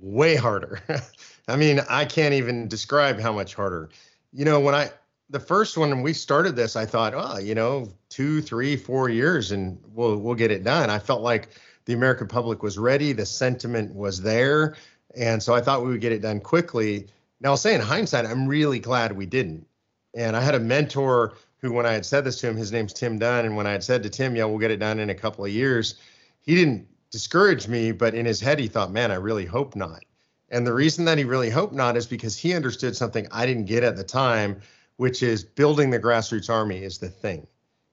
way 0.00 0.36
harder. 0.36 0.80
I 1.48 1.56
mean, 1.56 1.80
I 1.88 2.04
can't 2.04 2.34
even 2.34 2.68
describe 2.68 3.18
how 3.18 3.32
much 3.32 3.54
harder. 3.54 3.88
You 4.32 4.44
know, 4.44 4.60
when 4.60 4.74
I 4.74 4.90
the 5.30 5.40
first 5.40 5.76
one 5.76 5.90
when 5.90 6.02
we 6.02 6.12
started 6.12 6.56
this, 6.56 6.76
I 6.76 6.86
thought, 6.86 7.14
oh, 7.14 7.38
you 7.38 7.54
know, 7.54 7.92
two, 8.08 8.40
three, 8.40 8.76
four 8.76 9.08
years, 9.08 9.52
and 9.52 9.78
we'll 9.94 10.18
we'll 10.18 10.34
get 10.34 10.50
it 10.50 10.64
done. 10.64 10.90
I 10.90 10.98
felt 10.98 11.22
like 11.22 11.48
the 11.84 11.94
American 11.94 12.28
public 12.28 12.62
was 12.62 12.78
ready, 12.78 13.12
the 13.12 13.26
sentiment 13.26 13.94
was 13.94 14.20
there, 14.20 14.76
and 15.16 15.42
so 15.42 15.54
I 15.54 15.60
thought 15.60 15.82
we 15.82 15.90
would 15.90 16.00
get 16.00 16.12
it 16.12 16.22
done 16.22 16.40
quickly. 16.40 17.06
Now, 17.40 17.50
I'll 17.50 17.56
say 17.56 17.74
in 17.74 17.80
hindsight, 17.80 18.26
I'm 18.26 18.46
really 18.46 18.78
glad 18.78 19.12
we 19.12 19.26
didn't. 19.26 19.66
And 20.14 20.36
I 20.36 20.40
had 20.40 20.54
a 20.54 20.60
mentor 20.60 21.34
who, 21.58 21.72
when 21.72 21.86
I 21.86 21.92
had 21.92 22.04
said 22.04 22.24
this 22.24 22.40
to 22.40 22.48
him, 22.48 22.56
his 22.56 22.72
name's 22.72 22.92
Tim 22.92 23.18
Dunn, 23.18 23.46
and 23.46 23.56
when 23.56 23.66
I 23.66 23.72
had 23.72 23.84
said 23.84 24.02
to 24.02 24.10
Tim, 24.10 24.34
yeah, 24.34 24.44
we'll 24.44 24.58
get 24.58 24.70
it 24.70 24.78
done 24.78 24.98
in 24.98 25.10
a 25.10 25.14
couple 25.14 25.44
of 25.44 25.50
years, 25.50 25.94
he 26.40 26.54
didn't 26.54 26.86
discourage 27.10 27.68
me, 27.68 27.92
but 27.92 28.14
in 28.14 28.26
his 28.26 28.40
head, 28.40 28.58
he 28.58 28.68
thought, 28.68 28.92
man, 28.92 29.10
I 29.10 29.16
really 29.16 29.46
hope 29.46 29.74
not. 29.74 30.04
And 30.50 30.66
the 30.66 30.72
reason 30.72 31.04
that 31.04 31.18
he 31.18 31.24
really 31.24 31.50
hoped 31.50 31.74
not 31.74 31.96
is 31.96 32.06
because 32.06 32.36
he 32.36 32.54
understood 32.54 32.96
something 32.96 33.26
I 33.30 33.46
didn't 33.46 33.66
get 33.66 33.82
at 33.82 33.96
the 33.96 34.04
time, 34.04 34.60
which 34.96 35.22
is 35.22 35.44
building 35.44 35.90
the 35.90 36.00
grassroots 36.00 36.50
army 36.50 36.82
is 36.82 36.98
the 36.98 37.08
thing. 37.08 37.46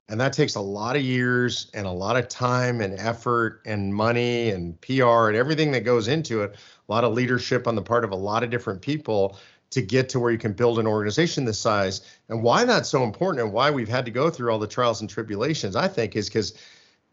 And 0.08 0.20
that 0.20 0.32
takes 0.32 0.54
a 0.54 0.60
lot 0.60 0.96
of 0.96 1.02
years 1.02 1.68
and 1.74 1.86
a 1.86 1.90
lot 1.90 2.16
of 2.16 2.28
time 2.28 2.80
and 2.80 2.98
effort 2.98 3.60
and 3.66 3.92
money 3.92 4.50
and 4.50 4.80
PR 4.80 5.28
and 5.28 5.36
everything 5.36 5.72
that 5.72 5.80
goes 5.80 6.06
into 6.06 6.42
it, 6.42 6.54
a 6.88 6.92
lot 6.92 7.04
of 7.04 7.12
leadership 7.12 7.66
on 7.66 7.74
the 7.74 7.82
part 7.82 8.04
of 8.04 8.12
a 8.12 8.16
lot 8.16 8.44
of 8.44 8.50
different 8.50 8.80
people 8.80 9.36
to 9.70 9.82
get 9.82 10.08
to 10.10 10.20
where 10.20 10.30
you 10.30 10.38
can 10.38 10.52
build 10.52 10.78
an 10.78 10.86
organization 10.86 11.44
this 11.44 11.58
size. 11.58 12.02
And 12.28 12.42
why 12.42 12.64
that's 12.64 12.88
so 12.88 13.02
important 13.02 13.42
and 13.42 13.52
why 13.52 13.70
we've 13.70 13.88
had 13.88 14.04
to 14.04 14.12
go 14.12 14.30
through 14.30 14.52
all 14.52 14.60
the 14.60 14.68
trials 14.68 15.00
and 15.00 15.10
tribulations, 15.10 15.74
I 15.74 15.88
think, 15.88 16.14
is 16.14 16.28
because 16.28 16.54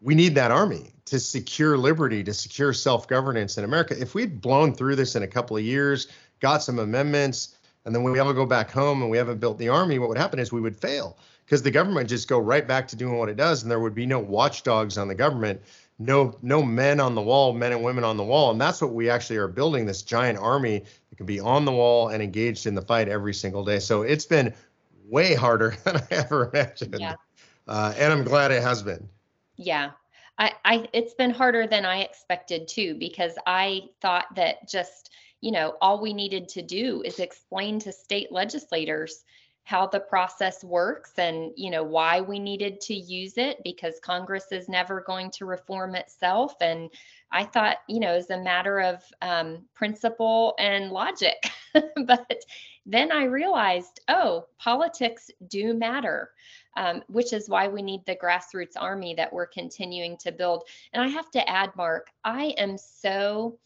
we 0.04 0.14
need 0.14 0.34
that 0.34 0.50
army 0.50 0.92
to 1.06 1.18
secure 1.18 1.78
liberty, 1.78 2.22
to 2.22 2.34
secure 2.34 2.72
self 2.74 3.08
governance 3.08 3.56
in 3.56 3.64
America. 3.64 3.98
If 3.98 4.14
we'd 4.14 4.40
blown 4.40 4.74
through 4.74 4.96
this 4.96 5.16
in 5.16 5.22
a 5.22 5.26
couple 5.26 5.56
of 5.56 5.64
years, 5.64 6.08
got 6.40 6.62
some 6.62 6.78
amendments, 6.78 7.56
and 7.84 7.94
then 7.94 8.02
we 8.02 8.18
all 8.18 8.32
go 8.34 8.44
back 8.44 8.70
home 8.70 9.00
and 9.00 9.10
we 9.10 9.16
haven't 9.16 9.40
built 9.40 9.58
the 9.58 9.70
army, 9.70 9.98
what 9.98 10.10
would 10.10 10.18
happen 10.18 10.38
is 10.38 10.52
we 10.52 10.60
would 10.60 10.76
fail 10.76 11.16
because 11.44 11.62
the 11.62 11.70
government 11.70 12.08
just 12.08 12.28
go 12.28 12.38
right 12.38 12.68
back 12.68 12.86
to 12.88 12.96
doing 12.96 13.18
what 13.18 13.30
it 13.30 13.36
does, 13.36 13.62
and 13.62 13.70
there 13.70 13.80
would 13.80 13.94
be 13.94 14.04
no 14.04 14.18
watchdogs 14.18 14.98
on 14.98 15.08
the 15.08 15.14
government, 15.14 15.60
no 15.98 16.36
no 16.42 16.62
men 16.62 17.00
on 17.00 17.14
the 17.14 17.22
wall, 17.22 17.54
men 17.54 17.72
and 17.72 17.82
women 17.82 18.04
on 18.04 18.18
the 18.18 18.24
wall, 18.24 18.50
and 18.50 18.60
that's 18.60 18.82
what 18.82 18.92
we 18.92 19.08
actually 19.08 19.38
are 19.38 19.48
building 19.48 19.86
this 19.86 20.02
giant 20.02 20.38
army 20.38 20.84
that 21.08 21.16
can 21.16 21.26
be 21.26 21.40
on 21.40 21.64
the 21.64 21.72
wall 21.72 22.08
and 22.08 22.22
engaged 22.22 22.66
in 22.66 22.74
the 22.74 22.82
fight 22.82 23.08
every 23.08 23.32
single 23.32 23.64
day. 23.64 23.78
So 23.78 24.02
it's 24.02 24.26
been 24.26 24.52
way 25.08 25.34
harder 25.34 25.76
than 25.84 25.96
I 25.96 26.06
ever 26.10 26.50
imagined, 26.52 26.96
yeah. 27.00 27.14
uh, 27.66 27.94
and 27.96 28.12
I'm 28.12 28.24
glad 28.24 28.50
it 28.50 28.62
has 28.62 28.82
been. 28.82 29.08
Yeah. 29.56 29.90
I, 30.38 30.52
I 30.64 30.88
it's 30.92 31.14
been 31.14 31.30
harder 31.30 31.66
than 31.66 31.84
I 31.84 32.00
expected 32.00 32.66
too 32.66 32.96
because 32.98 33.38
I 33.46 33.82
thought 34.00 34.26
that 34.34 34.68
just 34.68 35.10
you 35.40 35.52
know 35.52 35.76
all 35.80 36.00
we 36.00 36.12
needed 36.12 36.48
to 36.50 36.62
do 36.62 37.02
is 37.04 37.20
explain 37.20 37.78
to 37.80 37.92
state 37.92 38.32
legislators 38.32 39.22
how 39.62 39.86
the 39.86 40.00
process 40.00 40.62
works 40.64 41.12
and 41.18 41.52
you 41.56 41.70
know 41.70 41.84
why 41.84 42.20
we 42.20 42.40
needed 42.40 42.80
to 42.80 42.94
use 42.94 43.38
it 43.38 43.62
because 43.62 44.00
Congress 44.02 44.46
is 44.50 44.68
never 44.68 45.02
going 45.06 45.30
to 45.32 45.46
reform 45.46 45.94
itself. 45.94 46.54
And 46.60 46.90
I 47.30 47.44
thought 47.44 47.78
you 47.88 48.00
know 48.00 48.14
as 48.14 48.30
a 48.30 48.42
matter 48.42 48.80
of 48.80 49.02
um, 49.22 49.66
principle 49.74 50.54
and 50.58 50.90
logic. 50.90 51.36
But 52.06 52.30
then 52.86 53.10
I 53.10 53.24
realized 53.24 54.00
oh 54.08 54.46
politics 54.58 55.30
do 55.48 55.74
matter 55.74 56.30
um, 56.76 57.02
which 57.08 57.32
is 57.32 57.48
why 57.48 57.68
we 57.68 57.82
need 57.82 58.04
the 58.06 58.16
grassroots 58.16 58.76
army 58.78 59.14
that 59.14 59.32
we're 59.32 59.46
continuing 59.46 60.16
to 60.18 60.32
build. 60.32 60.64
And 60.92 61.02
I 61.02 61.08
have 61.08 61.30
to 61.32 61.48
add, 61.48 61.74
Mark, 61.76 62.08
I 62.24 62.54
am 62.58 62.76
so 62.78 63.58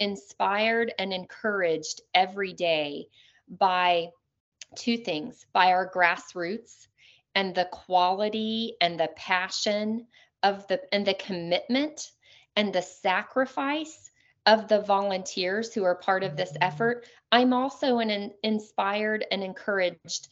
inspired 0.00 0.92
and 0.98 1.12
encouraged 1.12 2.00
every 2.14 2.52
day 2.52 3.06
by 3.48 4.08
two 4.74 4.96
things 4.96 5.46
by 5.52 5.72
our 5.72 5.90
grassroots 5.90 6.88
and 7.34 7.54
the 7.54 7.68
quality 7.70 8.76
and 8.80 8.98
the 8.98 9.10
passion 9.16 10.06
of 10.42 10.66
the 10.68 10.80
and 10.92 11.06
the 11.06 11.14
commitment 11.14 12.10
and 12.56 12.72
the 12.72 12.82
sacrifice 12.82 14.10
of 14.46 14.68
the 14.68 14.80
volunteers 14.80 15.72
who 15.72 15.84
are 15.84 15.94
part 15.94 16.24
of 16.24 16.36
this 16.36 16.52
effort 16.60 17.06
i'm 17.30 17.52
also 17.52 17.98
an, 17.98 18.32
inspired 18.42 19.24
and 19.30 19.42
encouraged 19.42 20.28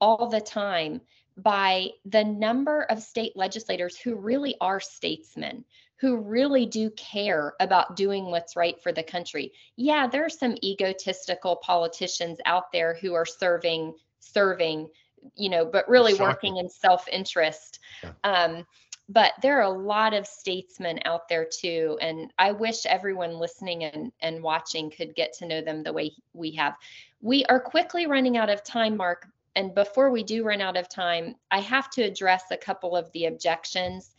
all 0.00 0.28
the 0.28 0.40
time 0.40 1.00
by 1.42 1.88
the 2.04 2.24
number 2.24 2.82
of 2.84 3.02
state 3.02 3.36
legislators 3.36 3.98
who 3.98 4.16
really 4.16 4.56
are 4.60 4.80
statesmen, 4.80 5.64
who 5.96 6.16
really 6.16 6.66
do 6.66 6.90
care 6.90 7.54
about 7.60 7.96
doing 7.96 8.26
what's 8.26 8.56
right 8.56 8.80
for 8.82 8.92
the 8.92 9.02
country. 9.02 9.52
Yeah, 9.76 10.06
there 10.06 10.24
are 10.24 10.30
some 10.30 10.56
egotistical 10.62 11.56
politicians 11.56 12.38
out 12.46 12.72
there 12.72 12.94
who 12.94 13.14
are 13.14 13.26
serving, 13.26 13.94
serving, 14.18 14.88
you 15.34 15.50
know, 15.50 15.64
but 15.64 15.88
really 15.88 16.12
Shocking. 16.12 16.26
working 16.26 16.56
in 16.56 16.68
self-interest. 16.68 17.80
Yeah. 18.02 18.12
Um, 18.24 18.66
but 19.10 19.32
there 19.42 19.58
are 19.58 19.64
a 19.64 19.78
lot 19.78 20.14
of 20.14 20.24
statesmen 20.24 21.00
out 21.04 21.28
there 21.28 21.44
too 21.44 21.98
and 22.00 22.32
i 22.38 22.52
wish 22.52 22.86
everyone 22.86 23.38
listening 23.38 23.84
and, 23.84 24.12
and 24.20 24.42
watching 24.42 24.90
could 24.90 25.14
get 25.14 25.32
to 25.32 25.46
know 25.46 25.60
them 25.60 25.82
the 25.82 25.92
way 25.92 26.12
we 26.32 26.52
have 26.52 26.74
we 27.20 27.44
are 27.46 27.60
quickly 27.60 28.06
running 28.06 28.36
out 28.36 28.48
of 28.48 28.62
time 28.62 28.96
mark 28.96 29.26
and 29.60 29.74
before 29.74 30.10
we 30.10 30.22
do 30.22 30.42
run 30.42 30.62
out 30.62 30.78
of 30.78 30.88
time, 30.88 31.34
I 31.50 31.60
have 31.60 31.90
to 31.90 32.02
address 32.02 32.44
a 32.50 32.56
couple 32.56 32.96
of 32.96 33.12
the 33.12 33.26
objections. 33.26 34.14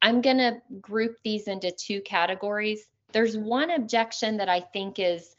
I'm 0.00 0.22
going 0.22 0.38
to 0.38 0.62
group 0.80 1.18
these 1.22 1.46
into 1.46 1.70
two 1.70 2.00
categories. 2.00 2.88
There's 3.12 3.36
one 3.36 3.70
objection 3.70 4.38
that 4.38 4.48
I 4.48 4.60
think 4.60 4.98
is 4.98 5.36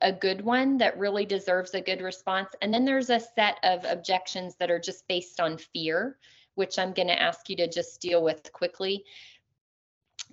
a 0.00 0.10
good 0.10 0.40
one 0.40 0.76
that 0.78 0.98
really 0.98 1.24
deserves 1.24 1.74
a 1.74 1.80
good 1.80 2.00
response. 2.00 2.48
And 2.60 2.74
then 2.74 2.84
there's 2.84 3.10
a 3.10 3.20
set 3.20 3.58
of 3.62 3.84
objections 3.84 4.56
that 4.56 4.72
are 4.72 4.80
just 4.80 5.06
based 5.06 5.38
on 5.38 5.56
fear, 5.56 6.18
which 6.56 6.80
I'm 6.80 6.92
going 6.92 7.08
to 7.08 7.22
ask 7.22 7.48
you 7.48 7.54
to 7.58 7.68
just 7.68 8.00
deal 8.00 8.24
with 8.24 8.52
quickly. 8.52 9.04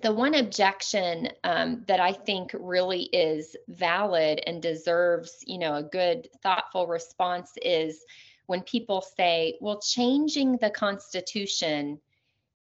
The 0.02 0.12
one 0.12 0.34
objection 0.34 1.28
um, 1.44 1.84
that 1.86 2.00
I 2.00 2.12
think 2.12 2.52
really 2.58 3.02
is 3.02 3.54
valid 3.68 4.42
and 4.46 4.62
deserves, 4.62 5.44
you 5.46 5.58
know, 5.58 5.74
a 5.74 5.82
good, 5.82 6.28
thoughtful 6.42 6.86
response 6.86 7.52
is 7.60 8.02
when 8.46 8.62
people 8.62 9.02
say, 9.02 9.58
well, 9.60 9.80
changing 9.80 10.56
the 10.56 10.70
Constitution 10.70 12.00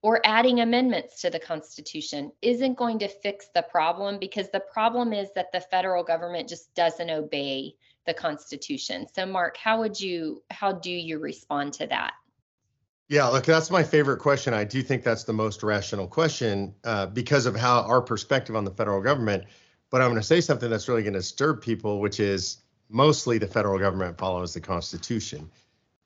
or 0.00 0.20
adding 0.24 0.60
amendments 0.60 1.20
to 1.20 1.30
the 1.30 1.38
Constitution 1.38 2.32
isn't 2.40 2.78
going 2.78 2.98
to 3.00 3.08
fix 3.08 3.48
the 3.54 3.62
problem 3.62 4.18
because 4.18 4.48
the 4.50 4.60
problem 4.60 5.12
is 5.12 5.28
that 5.34 5.52
the 5.52 5.60
federal 5.60 6.04
government 6.04 6.48
just 6.48 6.74
doesn't 6.74 7.10
obey 7.10 7.74
the 8.06 8.14
Constitution. 8.14 9.06
So, 9.12 9.26
Mark, 9.26 9.56
how 9.56 9.80
would 9.80 10.00
you, 10.00 10.42
how 10.50 10.72
do 10.72 10.90
you 10.90 11.18
respond 11.18 11.74
to 11.74 11.86
that? 11.88 12.14
Yeah, 13.08 13.26
look, 13.28 13.46
that's 13.46 13.70
my 13.70 13.82
favorite 13.82 14.18
question. 14.18 14.52
I 14.52 14.64
do 14.64 14.82
think 14.82 15.02
that's 15.02 15.24
the 15.24 15.32
most 15.32 15.62
rational 15.62 16.06
question 16.06 16.74
uh, 16.84 17.06
because 17.06 17.46
of 17.46 17.56
how 17.56 17.80
our 17.82 18.02
perspective 18.02 18.54
on 18.54 18.64
the 18.64 18.70
federal 18.70 19.00
government. 19.00 19.44
But 19.90 20.02
I'm 20.02 20.10
going 20.10 20.20
to 20.20 20.26
say 20.26 20.42
something 20.42 20.68
that's 20.68 20.88
really 20.88 21.02
going 21.02 21.14
to 21.14 21.20
disturb 21.20 21.62
people, 21.62 22.00
which 22.00 22.20
is 22.20 22.58
mostly 22.90 23.38
the 23.38 23.46
federal 23.46 23.78
government 23.78 24.18
follows 24.18 24.52
the 24.52 24.60
Constitution. 24.60 25.50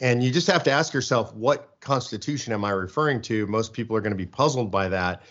And 0.00 0.22
you 0.22 0.30
just 0.30 0.46
have 0.46 0.62
to 0.64 0.70
ask 0.70 0.94
yourself, 0.94 1.34
what 1.34 1.76
Constitution 1.80 2.52
am 2.52 2.64
I 2.64 2.70
referring 2.70 3.20
to? 3.22 3.48
Most 3.48 3.72
people 3.72 3.96
are 3.96 4.00
going 4.00 4.12
to 4.12 4.16
be 4.16 4.26
puzzled 4.26 4.70
by 4.70 4.88
that. 4.88 5.22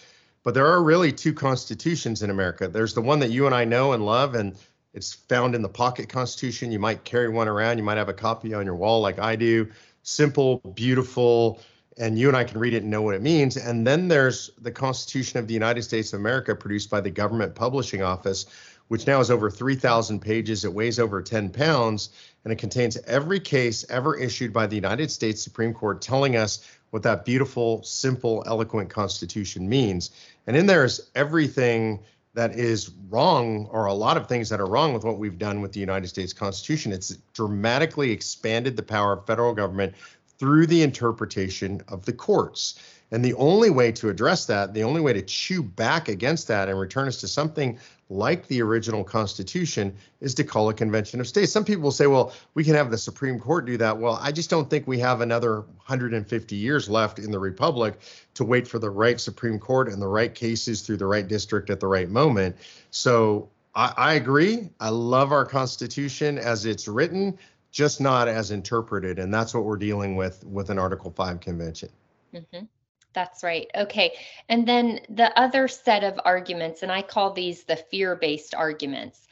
But 0.44 0.54
there 0.54 0.68
are 0.68 0.84
really 0.84 1.14
two 1.14 1.34
constitutions 1.34 2.22
in 2.22 2.30
America. 2.30 2.68
There's 2.68 2.94
the 2.94 3.02
one 3.02 3.20
that 3.20 3.32
you 3.32 3.46
and 3.46 3.56
I 3.56 3.64
know 3.64 3.94
and 3.94 4.06
love, 4.06 4.36
and 4.36 4.56
it's 4.94 5.14
found 5.14 5.56
in 5.56 5.62
the 5.62 5.70
pocket 5.70 6.10
Constitution. 6.10 6.72
You 6.72 6.80
might 6.80 7.06
carry 7.06 7.30
one 7.30 7.48
around, 7.48 7.78
you 7.78 7.84
might 7.84 7.98
have 7.98 8.10
a 8.10 8.14
copy 8.14 8.54
on 8.54 8.66
your 8.66 8.76
wall 8.76 9.02
like 9.02 9.20
I 9.20 9.38
do 9.38 9.72
simple, 10.04 10.58
beautiful, 10.76 11.60
and 11.98 12.18
you 12.18 12.28
and 12.28 12.38
I 12.38 12.44
can 12.44 12.60
read 12.60 12.74
it 12.74 12.84
and 12.84 12.92
know 12.92 13.02
what 13.02 13.16
it 13.16 13.22
means. 13.22 13.58
And 13.58 13.86
then 13.86 14.08
there's 14.08 14.52
the 14.60 14.72
Constitution 14.72 15.40
of 15.40 15.48
the 15.48 15.54
United 15.54 15.84
States 15.84 16.14
of 16.14 16.20
America, 16.20 16.56
produced 16.56 16.90
by 16.90 17.02
the 17.02 17.12
Government 17.12 17.54
Publishing 17.54 18.02
Office, 18.02 18.46
which 18.88 19.08
now 19.08 19.20
is 19.20 19.32
over 19.32 19.50
3,000 19.50 20.20
pages. 20.20 20.66
It 20.66 20.74
weighs 20.74 21.00
over 21.00 21.22
10 21.22 21.50
pounds, 21.50 22.10
and 22.44 22.52
it 22.52 22.58
contains 22.58 22.98
every 23.08 23.40
case 23.40 23.86
ever 23.90 24.18
issued 24.18 24.52
by 24.52 24.68
the 24.68 24.76
United 24.76 25.12
States 25.12 25.42
Supreme 25.42 25.74
Court 25.74 26.02
telling 26.02 26.36
us 26.36 26.68
what 26.90 27.04
that 27.04 27.24
beautiful, 27.24 27.84
simple, 27.84 28.44
eloquent 28.48 28.90
Constitution 28.90 29.68
means. 29.68 30.12
And 30.48 30.58
in 30.58 30.66
there 30.66 30.84
is 30.84 31.10
everything 31.16 32.00
that 32.34 32.56
is 32.56 32.92
wrong, 33.10 33.68
or 33.72 33.88
a 33.88 33.94
lot 33.94 34.16
of 34.16 34.28
things 34.28 34.48
that 34.50 34.62
are 34.62 34.68
wrong 34.68 34.94
with 34.94 35.04
what 35.04 35.18
we've 35.18 35.38
done 35.38 35.62
with 35.62 35.74
the 35.74 35.80
United 35.80 36.08
States 36.08 36.32
Constitution. 36.32 36.92
It's 36.92 37.18
dramatically 37.34 38.12
expanded 38.12 38.76
the 38.78 38.84
power 38.84 39.14
of 39.14 39.26
federal 39.26 39.54
government 39.54 39.94
through 40.40 40.68
the 40.68 40.82
interpretation 40.82 41.82
of 41.90 42.06
the 42.06 42.14
courts. 42.14 42.80
And 43.12 43.24
the 43.24 43.34
only 43.34 43.70
way 43.70 43.92
to 43.94 44.10
address 44.10 44.46
that, 44.46 44.74
the 44.74 44.84
only 44.84 45.02
way 45.02 45.12
to 45.12 45.22
chew 45.22 45.62
back 45.62 46.08
against 46.08 46.48
that 46.48 46.70
and 46.70 46.80
return 46.80 47.10
us 47.10 47.18
to 47.18 47.28
something 47.28 47.78
like 48.10 48.48
the 48.48 48.62
original 48.62 49.04
Constitution 49.04 49.94
is 50.22 50.34
to 50.36 50.44
call 50.44 50.70
a 50.70 50.74
convention 50.74 51.20
of 51.20 51.28
states. 51.28 51.52
Some 51.52 51.66
people 51.66 51.84
will 51.84 51.92
say, 51.92 52.08
well, 52.08 52.34
we 52.54 52.64
can 52.64 52.76
have 52.76 52.90
the 52.90 52.98
Supreme 52.98 53.40
Court 53.40 53.66
do 53.66 53.78
that. 53.78 53.98
Well, 53.98 54.18
I 54.22 54.32
just 54.32 54.50
don't 54.50 54.70
think 54.70 54.88
we 54.88 55.00
have 55.00 55.22
another 55.22 55.62
150 55.62 56.56
years 56.56 56.90
left 56.90 57.20
in 57.20 57.32
the 57.32 57.40
Republic 57.40 58.00
to 58.34 58.46
wait 58.46 58.68
for 58.68 58.80
the 58.80 58.90
right 58.90 59.20
Supreme 59.20 59.60
Court 59.60 59.90
and 59.90 60.02
the 60.02 60.08
right 60.08 60.34
cases 60.34 60.82
through 60.82 60.98
the 60.98 61.06
right 61.06 61.28
district 61.28 61.70
at 61.70 61.80
the 61.80 61.88
right 61.88 62.10
moment. 62.10 62.56
So 62.92 63.50
I, 63.76 63.94
I 63.98 64.14
agree. 64.14 64.70
I 64.80 64.90
love 64.90 65.32
our 65.32 65.46
Constitution 65.46 66.38
as 66.38 66.66
it's 66.66 66.88
written, 66.88 67.38
just 67.72 68.00
not 68.00 68.30
as 68.30 68.52
interpreted. 68.52 69.20
And 69.20 69.34
that's 69.34 69.54
what 69.54 69.64
we're 69.64 69.78
dealing 69.78 70.16
with 70.16 70.46
with 70.46 70.70
an 70.70 70.80
Article 70.80 71.12
5 71.12 71.40
convention. 71.42 71.90
Mm-hmm. 72.34 72.66
That's 73.14 73.44
right. 73.44 73.68
Okay. 73.76 74.14
And 74.48 74.68
then 74.68 75.02
the 75.10 75.38
other 75.38 75.68
set 75.68 76.04
of 76.04 76.20
arguments, 76.24 76.84
and 76.84 76.92
I 76.92 77.02
call 77.02 77.34
these 77.34 77.64
the 77.64 77.76
fear 77.76 78.16
based 78.16 78.56
arguments. 78.56 79.28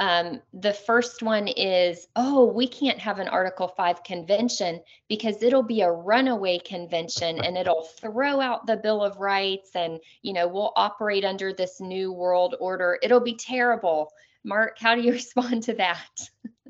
Um, 0.00 0.40
the 0.54 0.72
first 0.72 1.22
one 1.22 1.46
is, 1.46 2.08
oh, 2.16 2.46
we 2.46 2.66
can't 2.66 2.98
have 2.98 3.18
an 3.18 3.28
Article 3.28 3.68
5 3.68 4.02
convention 4.02 4.80
because 5.08 5.42
it'll 5.42 5.62
be 5.62 5.82
a 5.82 5.92
runaway 5.92 6.58
convention 6.58 7.38
and 7.38 7.58
it'll 7.58 7.82
throw 7.82 8.40
out 8.40 8.66
the 8.66 8.78
Bill 8.78 9.04
of 9.04 9.18
Rights 9.18 9.72
and, 9.74 10.00
you 10.22 10.32
know, 10.32 10.48
we'll 10.48 10.72
operate 10.74 11.26
under 11.26 11.52
this 11.52 11.82
new 11.82 12.12
world 12.12 12.56
order. 12.60 12.98
It'll 13.02 13.20
be 13.20 13.36
terrible. 13.36 14.10
Mark, 14.42 14.78
how 14.78 14.94
do 14.94 15.02
you 15.02 15.12
respond 15.22 15.64
to 15.64 15.74
that? 15.74 16.08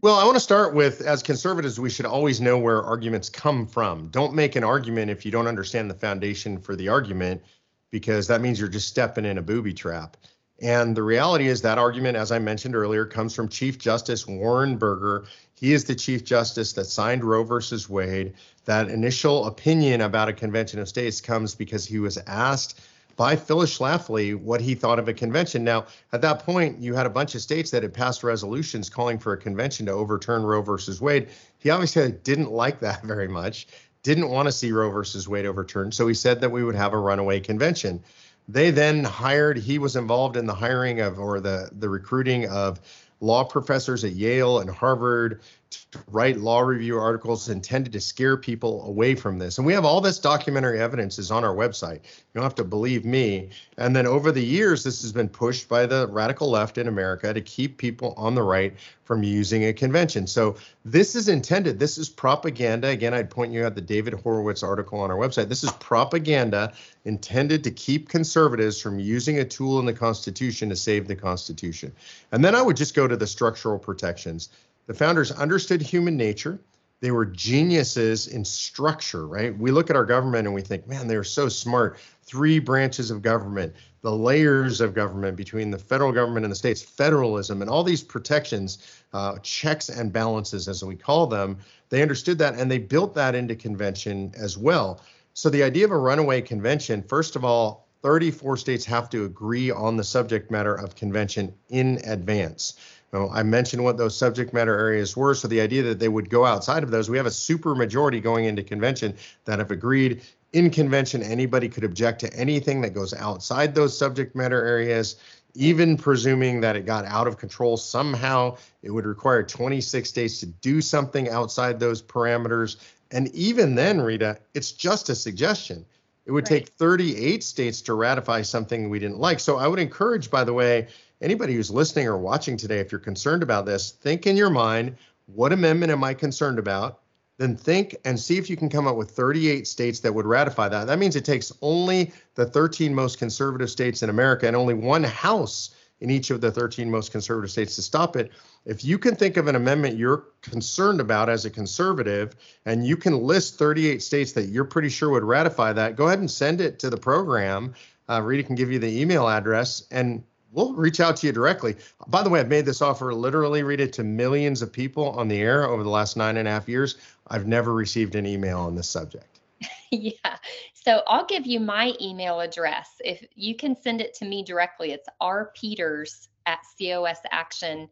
Well, 0.03 0.15
I 0.15 0.25
want 0.25 0.37
to 0.37 0.41
start 0.41 0.73
with 0.73 1.03
as 1.03 1.23
conservatives, 1.23 1.79
we 1.79 1.91
should 1.91 2.07
always 2.07 2.41
know 2.41 2.59
where 2.59 2.83
arguments 2.83 3.29
come 3.29 3.67
from. 3.67 4.09
Don't 4.09 4.33
make 4.33 4.57
an 4.57 4.65
argument 4.65 5.11
if 5.11 5.27
you 5.27 5.31
don't 5.31 5.47
understand 5.47 5.91
the 5.91 5.95
foundation 5.95 6.59
for 6.59 6.75
the 6.75 6.89
argument, 6.89 7.43
because 7.91 8.27
that 8.29 8.41
means 8.41 8.59
you're 8.59 8.71
just 8.71 8.89
stepping 8.89 9.27
in 9.27 9.37
a 9.37 9.43
booby 9.43 9.75
trap. 9.75 10.17
And 10.63 10.97
the 10.97 11.03
reality 11.03 11.49
is 11.49 11.61
that 11.63 11.77
argument, 11.77 12.17
as 12.17 12.33
I 12.33 12.39
mentioned 12.39 12.75
earlier, 12.75 13.05
comes 13.05 13.35
from 13.35 13.51
Chief 13.51 13.79
Justice 13.79 14.27
Warren 14.27 14.79
Burger. 14.79 15.27
He 15.55 15.75
is 15.75 15.85
the 15.85 15.95
Chief 15.95 16.25
Justice 16.25 16.73
that 16.75 16.87
signed 16.87 17.23
Roe 17.23 17.45
versus 17.45 17.87
Wade. 17.87 18.33
That 18.65 18.89
initial 18.89 19.45
opinion 19.45 20.01
about 20.01 20.31
a 20.31 20.33
convention 20.33 20.81
of 20.81 20.89
states 20.89 21.21
comes 21.21 21.55
because 21.55 21.85
he 21.85 21.99
was 21.99 22.17
asked 22.27 22.81
by 23.21 23.37
Phyllis 23.37 23.77
Schlafly 23.77 24.35
what 24.35 24.63
he 24.63 24.75
thought 24.75 24.99
of 24.99 25.07
a 25.07 25.13
convention. 25.13 25.63
Now, 25.63 25.85
at 26.15 26.23
that 26.23 26.39
point, 26.39 26.81
you 26.81 26.95
had 26.95 27.05
a 27.05 27.11
bunch 27.11 27.35
of 27.35 27.43
states 27.43 27.71
that 27.71 27.83
had 27.83 27.93
passed 27.93 28.25
resolutions 28.25 28.89
calling 28.89 29.19
for 29.19 29.35
a 29.35 29.37
convention 29.37 29.85
to 29.85 29.93
overturn 29.93 30.43
Roe 30.43 30.63
versus 30.63 31.03
Wade. 31.03 31.29
He 31.59 31.69
obviously 31.69 32.13
didn't 32.13 32.51
like 32.51 32.81
that 32.81 33.03
very 33.03 33.29
much, 33.29 33.67
didn't 34.03 34.31
want 34.31 34.49
to 34.49 34.53
see 34.53 34.73
Roe 34.73 34.89
versus 34.89 35.29
Wade 35.29 35.45
overturned. 35.45 35.93
So 35.93 36.09
he 36.09 36.15
said 36.15 36.41
that 36.41 36.51
we 36.51 36.65
would 36.65 36.75
have 36.75 36.95
a 36.95 36.99
runaway 36.99 37.41
convention. 37.41 38.03
They 38.49 38.71
then 38.71 39.05
hired, 39.05 39.59
he 39.59 39.79
was 39.79 39.97
involved 39.97 40.39
in 40.39 40.47
the 40.47 40.55
hiring 40.55 41.01
of 41.01 41.19
or 41.19 41.41
the, 41.41 41.69
the 41.73 41.91
recruiting 41.91 42.49
of 42.49 42.81
law 43.21 43.45
professors 43.45 44.03
at 44.03 44.13
Yale 44.13 44.61
and 44.61 44.71
Harvard 44.71 45.43
to 45.71 45.99
write 46.09 46.39
law 46.39 46.61
review 46.61 46.99
articles 46.99 47.49
intended 47.49 47.93
to 47.93 48.01
scare 48.01 48.37
people 48.37 48.85
away 48.87 49.15
from 49.15 49.39
this. 49.39 49.59
And 49.59 49.67
we 49.67 49.73
have 49.73 49.85
all 49.85 50.01
this 50.01 50.19
documentary 50.19 50.81
evidence 50.81 51.19
is 51.19 51.31
on 51.31 51.45
our 51.45 51.55
website. 51.55 52.03
You 52.03 52.35
don't 52.35 52.43
have 52.43 52.55
to 52.57 52.65
believe 52.65 53.05
me. 53.05 53.51
And 53.77 53.95
then 53.95 54.07
over 54.07 54.33
the 54.33 54.45
years, 54.45 54.83
this 54.83 55.03
has 55.03 55.13
been 55.13 55.29
pushed 55.29 55.69
by 55.69 55.87
the 55.87 56.09
radical 56.09 56.51
left 56.51 56.79
in 56.79 56.89
America 56.89 57.33
to 57.33 57.41
keep 57.41 57.79
people 57.79 58.15
on 58.17 58.35
the 58.35 58.43
right 58.43 58.75
from 59.05 59.23
using 59.23 59.65
a 59.65 59.73
convention. 59.73 60.27
So 60.27 60.57
this 60.85 61.17
is 61.17 61.29
intended. 61.29 61.79
This 61.79 61.99
is 61.99 62.09
propaganda. 62.09 62.89
Again, 62.89 63.15
I'd 63.15 63.31
point 63.31 63.53
you 63.53 63.65
at 63.65 63.75
the 63.75 63.81
David 63.81 64.15
Horowitz 64.15 64.63
article 64.63 65.01
on 65.01 65.11
our 65.11 65.17
website. 65.17 65.49
This 65.49 65.65
is 65.65 65.73
propaganda 65.73 66.73
intended 67.05 67.65
to 67.65 67.71
keep 67.71 68.09
conservatives 68.09 68.81
from 68.81 69.01
using 69.01 69.39
a 69.39 69.45
tool 69.45 69.81
in 69.81 69.87
the 69.87 69.93
Constitution 69.93 70.69
to 70.69 70.77
save 70.77 71.09
the 71.09 71.17
Constitution. 71.17 71.93
And 72.31 72.45
then 72.45 72.55
I 72.55 72.63
would 72.63 72.77
just 72.77 72.95
go 72.95 73.09
to 73.09 73.17
the 73.17 73.27
structural 73.27 73.79
protections. 73.79 74.51
The 74.91 74.97
founders 74.97 75.31
understood 75.31 75.81
human 75.81 76.17
nature. 76.17 76.59
They 76.99 77.13
were 77.13 77.25
geniuses 77.25 78.27
in 78.27 78.45
structure, 78.45 79.25
right? 79.25 79.57
We 79.57 79.71
look 79.71 79.89
at 79.89 79.95
our 79.95 80.05
government 80.05 80.49
and 80.49 80.53
we 80.55 80.63
think, 80.63 80.89
man, 80.89 81.07
they're 81.07 81.23
so 81.23 81.49
smart. 81.49 82.01
Three 82.25 82.59
branches 82.59 83.13
of 83.13 83.23
government, 83.23 83.73
the 84.03 84.11
layers 84.11 84.81
of 84.81 84.93
government 84.93 85.37
between 85.37 85.71
the 85.71 85.79
federal 85.79 86.11
government 86.11 86.45
and 86.45 86.51
the 86.51 86.57
states, 86.57 86.83
federalism, 86.83 87.63
and 87.63 87.71
all 87.71 87.85
these 87.85 88.03
protections, 88.03 88.79
uh, 89.13 89.39
checks 89.45 89.91
and 89.91 90.13
balances, 90.13 90.67
as 90.67 90.83
we 90.83 90.97
call 90.97 91.29
them. 91.29 91.59
They 91.91 92.03
understood 92.03 92.39
that 92.39 92.57
and 92.57 92.69
they 92.69 92.79
built 92.79 93.15
that 93.15 93.37
into 93.37 93.55
convention 93.55 94.33
as 94.37 94.59
well. 94.59 95.03
So 95.35 95.51
the 95.51 95.63
idea 95.63 95.85
of 95.85 95.93
a 95.93 95.99
runaway 95.99 96.41
convention, 96.41 97.05
first 97.05 97.37
of 97.37 97.45
all, 97.45 97.87
34 98.03 98.57
states 98.57 98.85
have 98.87 99.11
to 99.11 99.25
agree 99.25 99.71
on 99.71 99.97
the 99.97 100.05
subject 100.05 100.51
matter 100.51 100.75
of 100.75 100.97
convention 100.97 101.55
in 101.69 102.01
advance. 102.07 102.75
I 103.13 103.43
mentioned 103.43 103.83
what 103.83 103.97
those 103.97 104.17
subject 104.17 104.53
matter 104.53 104.79
areas 104.79 105.17
were. 105.17 105.35
So 105.35 105.49
the 105.49 105.61
idea 105.61 105.83
that 105.83 105.99
they 105.99 106.09
would 106.09 106.31
go 106.31 106.45
outside 106.45 106.83
of 106.83 106.91
those, 106.91 107.11
we 107.11 107.17
have 107.17 107.27
a 107.27 107.31
super 107.31 107.75
majority 107.75 108.21
going 108.21 108.45
into 108.45 108.63
convention 108.63 109.17
that 109.47 109.59
have 109.59 109.71
agreed 109.71 110.23
in 110.53 110.71
convention 110.71 111.23
anybody 111.23 111.69
could 111.69 111.85
object 111.85 112.21
to 112.21 112.33
anything 112.35 112.81
that 112.81 112.91
goes 112.91 113.15
outside 113.15 113.75
those 113.75 113.97
subject 113.97 114.35
matter 114.35 114.65
areas 114.65 115.17
even 115.55 115.97
presuming 115.97 116.61
that 116.61 116.77
it 116.77 116.87
got 116.87 117.05
out 117.05 117.27
of 117.27 117.39
control 117.39 117.77
somehow. 117.77 118.57
It 118.83 118.91
would 118.91 119.07
require 119.07 119.43
26 119.43 120.09
states 120.09 120.41
to 120.41 120.47
do 120.47 120.81
something 120.81 121.29
outside 121.29 121.81
those 121.81 122.03
parameters. 122.03 122.77
And 123.11 123.29
even 123.35 123.75
then 123.75 124.01
rita 124.01 124.39
it's 124.55 124.73
just 124.73 125.09
a 125.09 125.15
suggestion 125.15 125.85
it 126.31 126.33
would 126.33 126.51
right. 126.51 126.61
take 126.61 126.69
38 126.69 127.43
states 127.43 127.83
to 127.83 127.95
ratify 127.95 128.43
something 128.43 128.89
we 128.89 128.99
didn't 128.99 129.19
like 129.19 129.41
so 129.41 129.59
i 129.59 129.67
would 129.67 129.79
encourage 129.79 130.31
by 130.31 130.45
the 130.45 130.55
way 130.55 130.87
anybody 131.21 131.55
who's 131.55 131.71
listening 131.71 132.07
or 132.07 132.19
watching 132.19 132.57
today, 132.57 132.79
if 132.79 132.91
you're 132.91 133.01
concerned 133.01 133.43
about 133.43 133.67
this, 133.67 133.93
think 133.93 134.27
in 134.27 134.37
your 134.37 134.51
mind, 134.51 134.97
what 135.27 135.53
amendment 135.53 135.93
am 135.93 136.03
I 136.03 136.15
concerned 136.15 136.59
about? 136.59 137.01
Then 137.39 137.57
think 137.57 137.97
and 138.05 138.19
see 138.19 138.37
if 138.37 138.51
you 138.51 138.57
can 138.57 138.69
come 138.69 138.87
up 138.87 138.97
with 138.97 139.11
38 139.11 139.67
states 139.67 140.01
that 140.01 140.13
would 140.13 140.27
ratify 140.27 140.69
that. 140.69 140.87
That 140.87 140.99
means 140.99 141.17
it 141.17 141.25
takes 141.25 141.53
only 141.63 142.13
the 142.35 142.45
13 142.45 142.95
most 142.95 143.19
conservative 143.19 143.71
states 143.71 144.03
in 144.03 144.11
America 144.11 144.47
and 144.47 144.57
only 144.57 144.75
one 144.75 145.05
House 145.05 145.75
in 146.01 146.11
each 146.11 146.31
of 146.31 146.41
the 146.41 146.51
13 146.51 146.91
most 146.91 147.13
conservative 147.13 147.51
states 147.51 147.77
to 147.77 147.83
stop 147.83 148.17
it. 148.17 148.33
If 148.65 148.85
you 148.85 148.99
can 148.99 149.17
think 149.17 149.37
of 149.37 149.47
an 149.49 149.57
amendment 149.57 149.97
you're 149.97 150.25
concerned 150.43 151.01
about 151.01 151.29
as 151.29 151.45
a 151.45 151.51
conservative 151.51 152.37
and 152.65 152.87
you 152.87 152.97
can 152.97 153.23
list 153.23 153.59
38 153.59 154.03
states 154.03 154.33
that 154.33 154.47
you're 154.47 154.65
pretty 154.65 154.89
sure 154.89 155.11
would 155.11 155.25
ratify 155.25 155.73
that, 155.75 155.97
go 155.97 156.07
ahead 156.07 156.21
and 156.21 156.31
send 156.31 156.61
it 156.61 156.79
to 156.79 156.91
the 156.91 156.97
program 156.97 157.75
uh, 158.11 158.21
Rita 158.21 158.43
can 158.43 158.57
give 158.57 158.73
you 158.73 158.79
the 158.79 159.01
email 159.01 159.29
address 159.29 159.85
and 159.91 160.23
we'll 160.51 160.75
reach 160.75 160.99
out 160.99 161.17
to 161.19 161.27
you 161.27 161.33
directly. 161.33 161.77
By 162.09 162.23
the 162.23 162.29
way, 162.29 162.41
I've 162.41 162.49
made 162.49 162.67
this 162.67 162.83
offer 162.83 163.15
literally, 163.15 163.63
Rita, 163.63 163.87
to 163.87 164.05
millions 164.05 164.63
of 164.63 164.73
people 164.73 165.11
on 165.11 165.29
the 165.29 165.41
air 165.41 165.65
over 165.65 165.85
the 165.85 165.91
last 165.91 166.17
nine 166.17 166.37
and 166.37 166.49
a 166.49 166.51
half 166.51 166.69
years. 166.69 166.97
I've 167.29 167.47
never 167.47 167.73
received 167.73 168.17
an 168.17 168.27
email 168.27 168.59
on 168.59 168.75
this 168.75 168.89
subject. 168.89 169.40
yeah. 169.91 170.37
So 170.75 171.03
I'll 171.07 171.27
give 171.27 171.47
you 171.47 171.61
my 171.61 171.93
email 172.01 172.41
address. 172.41 172.89
If 173.05 173.23
you 173.35 173.55
can 173.55 173.77
send 173.77 174.01
it 174.01 174.15
to 174.15 174.25
me 174.25 174.43
directly, 174.43 174.93
it's 174.93 175.09
rpeters 175.21 176.29
at 176.47 176.61
cosaction.com. 176.79 177.91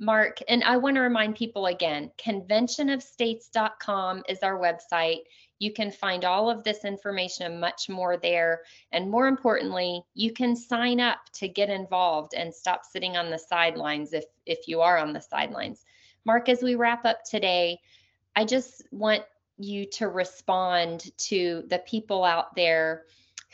Mark, 0.00 0.38
and 0.48 0.64
I 0.64 0.76
want 0.76 0.96
to 0.96 1.02
remind 1.02 1.36
people 1.36 1.66
again 1.66 2.10
conventionofstates.com 2.18 4.24
is 4.28 4.40
our 4.40 4.58
website. 4.58 5.20
You 5.60 5.72
can 5.72 5.90
find 5.90 6.24
all 6.24 6.48
of 6.48 6.62
this 6.62 6.84
information 6.84 7.46
and 7.46 7.60
much 7.60 7.88
more 7.88 8.16
there. 8.16 8.62
And 8.92 9.10
more 9.10 9.26
importantly, 9.26 10.02
you 10.14 10.32
can 10.32 10.54
sign 10.54 11.00
up 11.00 11.18
to 11.34 11.48
get 11.48 11.68
involved 11.68 12.34
and 12.34 12.54
stop 12.54 12.84
sitting 12.84 13.16
on 13.16 13.30
the 13.30 13.38
sidelines 13.38 14.12
if, 14.12 14.24
if 14.46 14.68
you 14.68 14.80
are 14.80 14.98
on 14.98 15.12
the 15.12 15.20
sidelines. 15.20 15.84
Mark, 16.24 16.48
as 16.48 16.62
we 16.62 16.76
wrap 16.76 17.04
up 17.04 17.24
today, 17.24 17.80
I 18.36 18.44
just 18.44 18.84
want 18.92 19.24
you 19.58 19.86
to 19.86 20.08
respond 20.08 21.10
to 21.18 21.64
the 21.68 21.78
people 21.80 22.24
out 22.24 22.54
there 22.54 23.04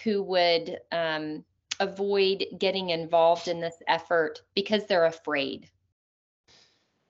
who 0.03 0.23
would 0.23 0.79
um, 0.93 1.45
avoid 1.81 2.45
getting 2.59 2.91
involved 2.91 3.49
in 3.49 3.61
this 3.61 3.77
effort 3.89 4.43
because 4.55 4.87
they're 4.87 5.07
afraid. 5.07 5.69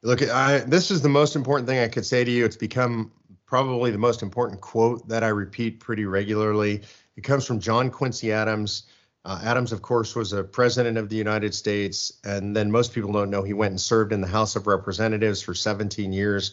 Look, 0.03 0.23
I, 0.23 0.59
this 0.59 0.91
is 0.91 1.01
the 1.01 1.09
most 1.09 1.35
important 1.35 1.67
thing 1.67 1.79
I 1.79 1.89
could 1.89 2.05
say 2.05 2.25
to 2.25 2.31
you. 2.31 2.45
It's 2.45 2.57
become 2.57 3.11
probably 3.47 3.91
the 3.91 3.99
most 3.99 4.23
important 4.23 4.61
quote 4.61 5.09
that 5.09 5.25
I 5.25 5.29
repeat 5.29 5.81
pretty 5.81 6.05
regularly. 6.05 6.83
It 7.17 7.23
comes 7.23 7.47
from 7.47 7.61
John 7.61 7.91
Quincy 7.91 8.33
Adams. 8.33 8.85
Uh, 9.25 9.41
Adams, 9.43 9.73
of 9.73 9.81
course, 9.81 10.15
was 10.15 10.35
a 10.35 10.45
president 10.45 10.99
of 10.99 11.09
the 11.09 11.17
United 11.17 11.55
States, 11.55 12.13
and 12.25 12.55
then 12.55 12.71
most 12.71 12.93
people 12.93 13.13
don't 13.13 13.31
know 13.31 13.43
he 13.43 13.55
went 13.55 13.71
and 13.71 13.81
served 13.81 14.13
in 14.13 14.21
the 14.21 14.27
House 14.27 14.57
of 14.57 14.67
Representatives 14.67 15.41
for 15.41 15.55
17 15.55 16.13
years. 16.13 16.53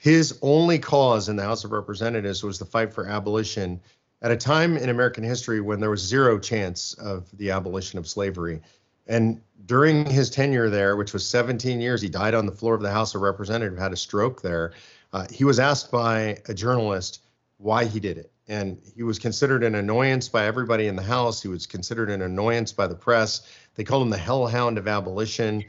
His 0.00 0.38
only 0.40 0.78
cause 0.78 1.28
in 1.28 1.36
the 1.36 1.42
House 1.42 1.62
of 1.62 1.72
Representatives 1.72 2.42
was 2.42 2.58
the 2.58 2.64
fight 2.64 2.90
for 2.90 3.06
abolition 3.06 3.78
at 4.22 4.30
a 4.30 4.36
time 4.36 4.78
in 4.78 4.88
American 4.88 5.22
history 5.22 5.60
when 5.60 5.78
there 5.78 5.90
was 5.90 6.00
zero 6.00 6.38
chance 6.38 6.94
of 6.94 7.28
the 7.36 7.50
abolition 7.50 7.98
of 7.98 8.08
slavery. 8.08 8.62
And 9.06 9.42
during 9.66 10.06
his 10.06 10.30
tenure 10.30 10.70
there, 10.70 10.96
which 10.96 11.12
was 11.12 11.26
17 11.26 11.82
years, 11.82 12.00
he 12.00 12.08
died 12.08 12.32
on 12.32 12.46
the 12.46 12.52
floor 12.52 12.74
of 12.74 12.80
the 12.80 12.90
House 12.90 13.14
of 13.14 13.20
Representatives, 13.20 13.78
had 13.78 13.92
a 13.92 13.96
stroke 13.96 14.40
there. 14.40 14.72
Uh, 15.12 15.26
he 15.30 15.44
was 15.44 15.58
asked 15.58 15.90
by 15.90 16.38
a 16.48 16.54
journalist 16.54 17.22
why 17.58 17.84
he 17.84 18.00
did 18.00 18.16
it. 18.16 18.32
And 18.48 18.80
he 18.96 19.02
was 19.02 19.18
considered 19.18 19.62
an 19.62 19.74
annoyance 19.74 20.30
by 20.30 20.46
everybody 20.46 20.86
in 20.86 20.96
the 20.96 21.02
House. 21.02 21.42
He 21.42 21.48
was 21.48 21.66
considered 21.66 22.08
an 22.08 22.22
annoyance 22.22 22.72
by 22.72 22.86
the 22.86 22.94
press. 22.94 23.42
They 23.74 23.84
called 23.84 24.04
him 24.04 24.10
the 24.10 24.16
hellhound 24.16 24.78
of 24.78 24.88
abolition. 24.88 25.62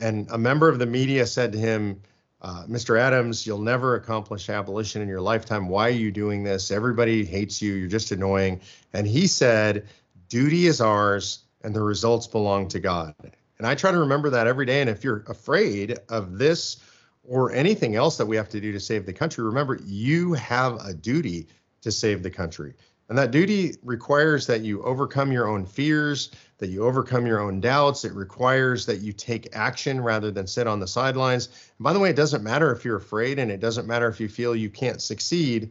And 0.00 0.26
a 0.32 0.38
member 0.38 0.68
of 0.68 0.80
the 0.80 0.86
media 0.86 1.24
said 1.24 1.52
to 1.52 1.58
him, 1.58 2.00
uh, 2.42 2.64
Mr. 2.68 2.98
Adams, 2.98 3.46
you'll 3.46 3.60
never 3.60 3.94
accomplish 3.94 4.50
abolition 4.50 5.02
in 5.02 5.08
your 5.08 5.20
lifetime. 5.20 5.68
Why 5.68 5.88
are 5.88 5.90
you 5.90 6.10
doing 6.10 6.44
this? 6.44 6.70
Everybody 6.70 7.24
hates 7.24 7.62
you. 7.62 7.74
You're 7.74 7.88
just 7.88 8.12
annoying. 8.12 8.60
And 8.92 9.06
he 9.06 9.26
said, 9.26 9.88
duty 10.28 10.66
is 10.66 10.80
ours 10.80 11.40
and 11.62 11.74
the 11.74 11.82
results 11.82 12.26
belong 12.26 12.68
to 12.68 12.80
God. 12.80 13.14
And 13.58 13.66
I 13.66 13.74
try 13.74 13.90
to 13.90 13.98
remember 13.98 14.30
that 14.30 14.46
every 14.46 14.66
day. 14.66 14.80
And 14.80 14.90
if 14.90 15.02
you're 15.02 15.24
afraid 15.28 15.98
of 16.08 16.38
this 16.38 16.76
or 17.24 17.52
anything 17.52 17.96
else 17.96 18.18
that 18.18 18.26
we 18.26 18.36
have 18.36 18.50
to 18.50 18.60
do 18.60 18.70
to 18.72 18.80
save 18.80 19.06
the 19.06 19.12
country, 19.12 19.42
remember 19.42 19.80
you 19.84 20.34
have 20.34 20.84
a 20.84 20.92
duty 20.92 21.48
to 21.82 21.90
save 21.90 22.22
the 22.22 22.30
country. 22.30 22.74
And 23.08 23.16
that 23.18 23.30
duty 23.30 23.76
requires 23.84 24.46
that 24.48 24.62
you 24.62 24.82
overcome 24.82 25.30
your 25.30 25.46
own 25.46 25.64
fears, 25.64 26.32
that 26.58 26.70
you 26.70 26.84
overcome 26.84 27.24
your 27.24 27.40
own 27.40 27.60
doubts. 27.60 28.04
It 28.04 28.12
requires 28.12 28.84
that 28.86 29.00
you 29.00 29.12
take 29.12 29.54
action 29.54 30.00
rather 30.00 30.32
than 30.32 30.46
sit 30.46 30.66
on 30.66 30.80
the 30.80 30.88
sidelines. 30.88 31.46
And 31.78 31.84
by 31.84 31.92
the 31.92 32.00
way, 32.00 32.10
it 32.10 32.16
doesn't 32.16 32.42
matter 32.42 32.72
if 32.72 32.84
you're 32.84 32.96
afraid 32.96 33.38
and 33.38 33.50
it 33.50 33.60
doesn't 33.60 33.86
matter 33.86 34.08
if 34.08 34.18
you 34.18 34.28
feel 34.28 34.56
you 34.56 34.70
can't 34.70 35.00
succeed. 35.00 35.70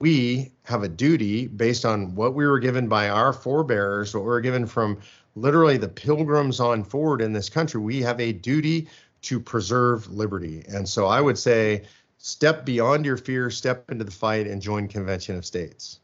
We 0.00 0.50
have 0.64 0.82
a 0.82 0.88
duty 0.88 1.46
based 1.46 1.84
on 1.84 2.14
what 2.16 2.34
we 2.34 2.46
were 2.46 2.58
given 2.58 2.88
by 2.88 3.08
our 3.08 3.32
forebears, 3.32 4.12
what 4.12 4.24
we 4.24 4.30
were 4.30 4.40
given 4.40 4.66
from 4.66 4.98
literally 5.36 5.76
the 5.76 5.88
pilgrims 5.88 6.58
on 6.58 6.82
forward 6.82 7.22
in 7.22 7.32
this 7.32 7.48
country. 7.48 7.80
We 7.80 8.02
have 8.02 8.20
a 8.20 8.32
duty 8.32 8.88
to 9.22 9.38
preserve 9.38 10.10
liberty. 10.12 10.64
And 10.68 10.88
so 10.88 11.06
I 11.06 11.20
would 11.20 11.38
say 11.38 11.84
step 12.18 12.64
beyond 12.64 13.06
your 13.06 13.16
fear, 13.16 13.48
step 13.50 13.90
into 13.90 14.04
the 14.04 14.10
fight, 14.10 14.46
and 14.46 14.60
join 14.60 14.88
Convention 14.88 15.36
of 15.36 15.46
States. 15.46 16.00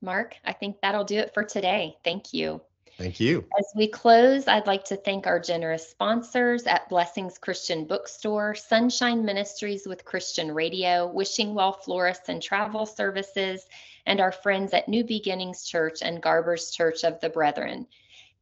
Mark, 0.00 0.36
I 0.44 0.52
think 0.52 0.76
that'll 0.80 1.04
do 1.04 1.18
it 1.18 1.34
for 1.34 1.44
today. 1.44 1.96
Thank 2.04 2.32
you. 2.32 2.60
Thank 2.98 3.20
you. 3.20 3.46
As 3.56 3.66
we 3.76 3.86
close, 3.86 4.48
I'd 4.48 4.66
like 4.66 4.84
to 4.86 4.96
thank 4.96 5.28
our 5.28 5.38
generous 5.38 5.88
sponsors 5.88 6.64
at 6.64 6.88
Blessings 6.88 7.38
Christian 7.38 7.84
Bookstore, 7.84 8.56
Sunshine 8.56 9.24
Ministries 9.24 9.86
with 9.86 10.04
Christian 10.04 10.52
Radio, 10.52 11.06
Wishing 11.06 11.54
Well 11.54 11.72
Florists 11.72 12.28
and 12.28 12.42
Travel 12.42 12.86
Services, 12.86 13.66
and 14.04 14.20
our 14.20 14.32
friends 14.32 14.74
at 14.74 14.88
New 14.88 15.04
Beginnings 15.04 15.64
Church 15.64 16.02
and 16.02 16.20
Garber's 16.20 16.72
Church 16.72 17.04
of 17.04 17.20
the 17.20 17.28
Brethren. 17.28 17.86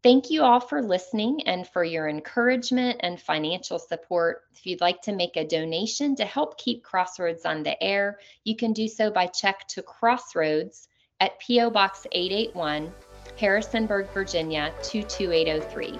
Thank 0.03 0.31
you 0.31 0.43
all 0.43 0.61
for 0.61 0.81
listening 0.81 1.47
and 1.47 1.69
for 1.69 1.85
your 1.85 2.09
encouragement 2.09 3.01
and 3.01 3.21
financial 3.21 3.79
support. 3.79 4.45
If 4.55 4.67
you'd 4.67 4.81
like 4.81 5.03
to 5.03 5.13
make 5.13 5.37
a 5.37 5.47
donation 5.47 6.17
to 6.17 6.25
help 6.25 6.57
keep 6.57 6.83
Crossroads 6.83 7.45
on 7.45 7.63
the 7.63 7.83
air, 7.83 8.21
you 8.45 8.57
can 8.57 8.73
do 8.73 8.89
so 8.89 9.11
by 9.11 9.27
check 9.27 9.69
to 9.69 9.83
Crossroads 9.83 10.89
at 11.21 11.39
P.O. 11.41 11.71
Box 11.71 12.07
881, 12.13 12.93
Harrisonburg, 13.39 14.09
Virginia 14.13 14.73
22803. 14.83 15.99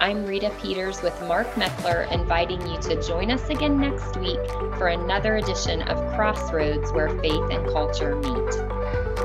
I'm 0.00 0.26
Rita 0.26 0.50
Peters 0.60 1.02
with 1.02 1.18
Mark 1.22 1.46
Meckler, 1.54 2.10
inviting 2.12 2.60
you 2.66 2.78
to 2.82 3.02
join 3.02 3.30
us 3.30 3.48
again 3.48 3.80
next 3.80 4.16
week 4.18 4.44
for 4.76 4.88
another 4.88 5.36
edition 5.36 5.82
of 5.82 5.96
Crossroads 6.14 6.92
where 6.92 7.08
faith 7.20 7.50
and 7.50 7.66
culture 7.68 8.16
meet. 8.16 8.54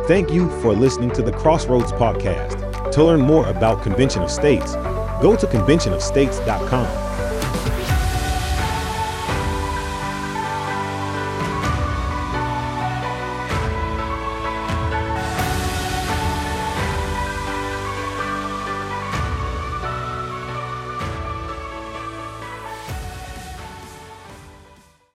Thank 0.07 0.31
you 0.31 0.49
for 0.61 0.73
listening 0.73 1.11
to 1.11 1.21
the 1.21 1.31
Crossroads 1.31 1.91
Podcast. 1.91 2.91
To 2.91 3.03
learn 3.03 3.21
more 3.21 3.47
about 3.47 3.83
Convention 3.83 4.21
of 4.21 4.31
States, 4.31 4.75
go 5.21 5.35
to 5.35 5.45
conventionofstates.com 5.47 7.11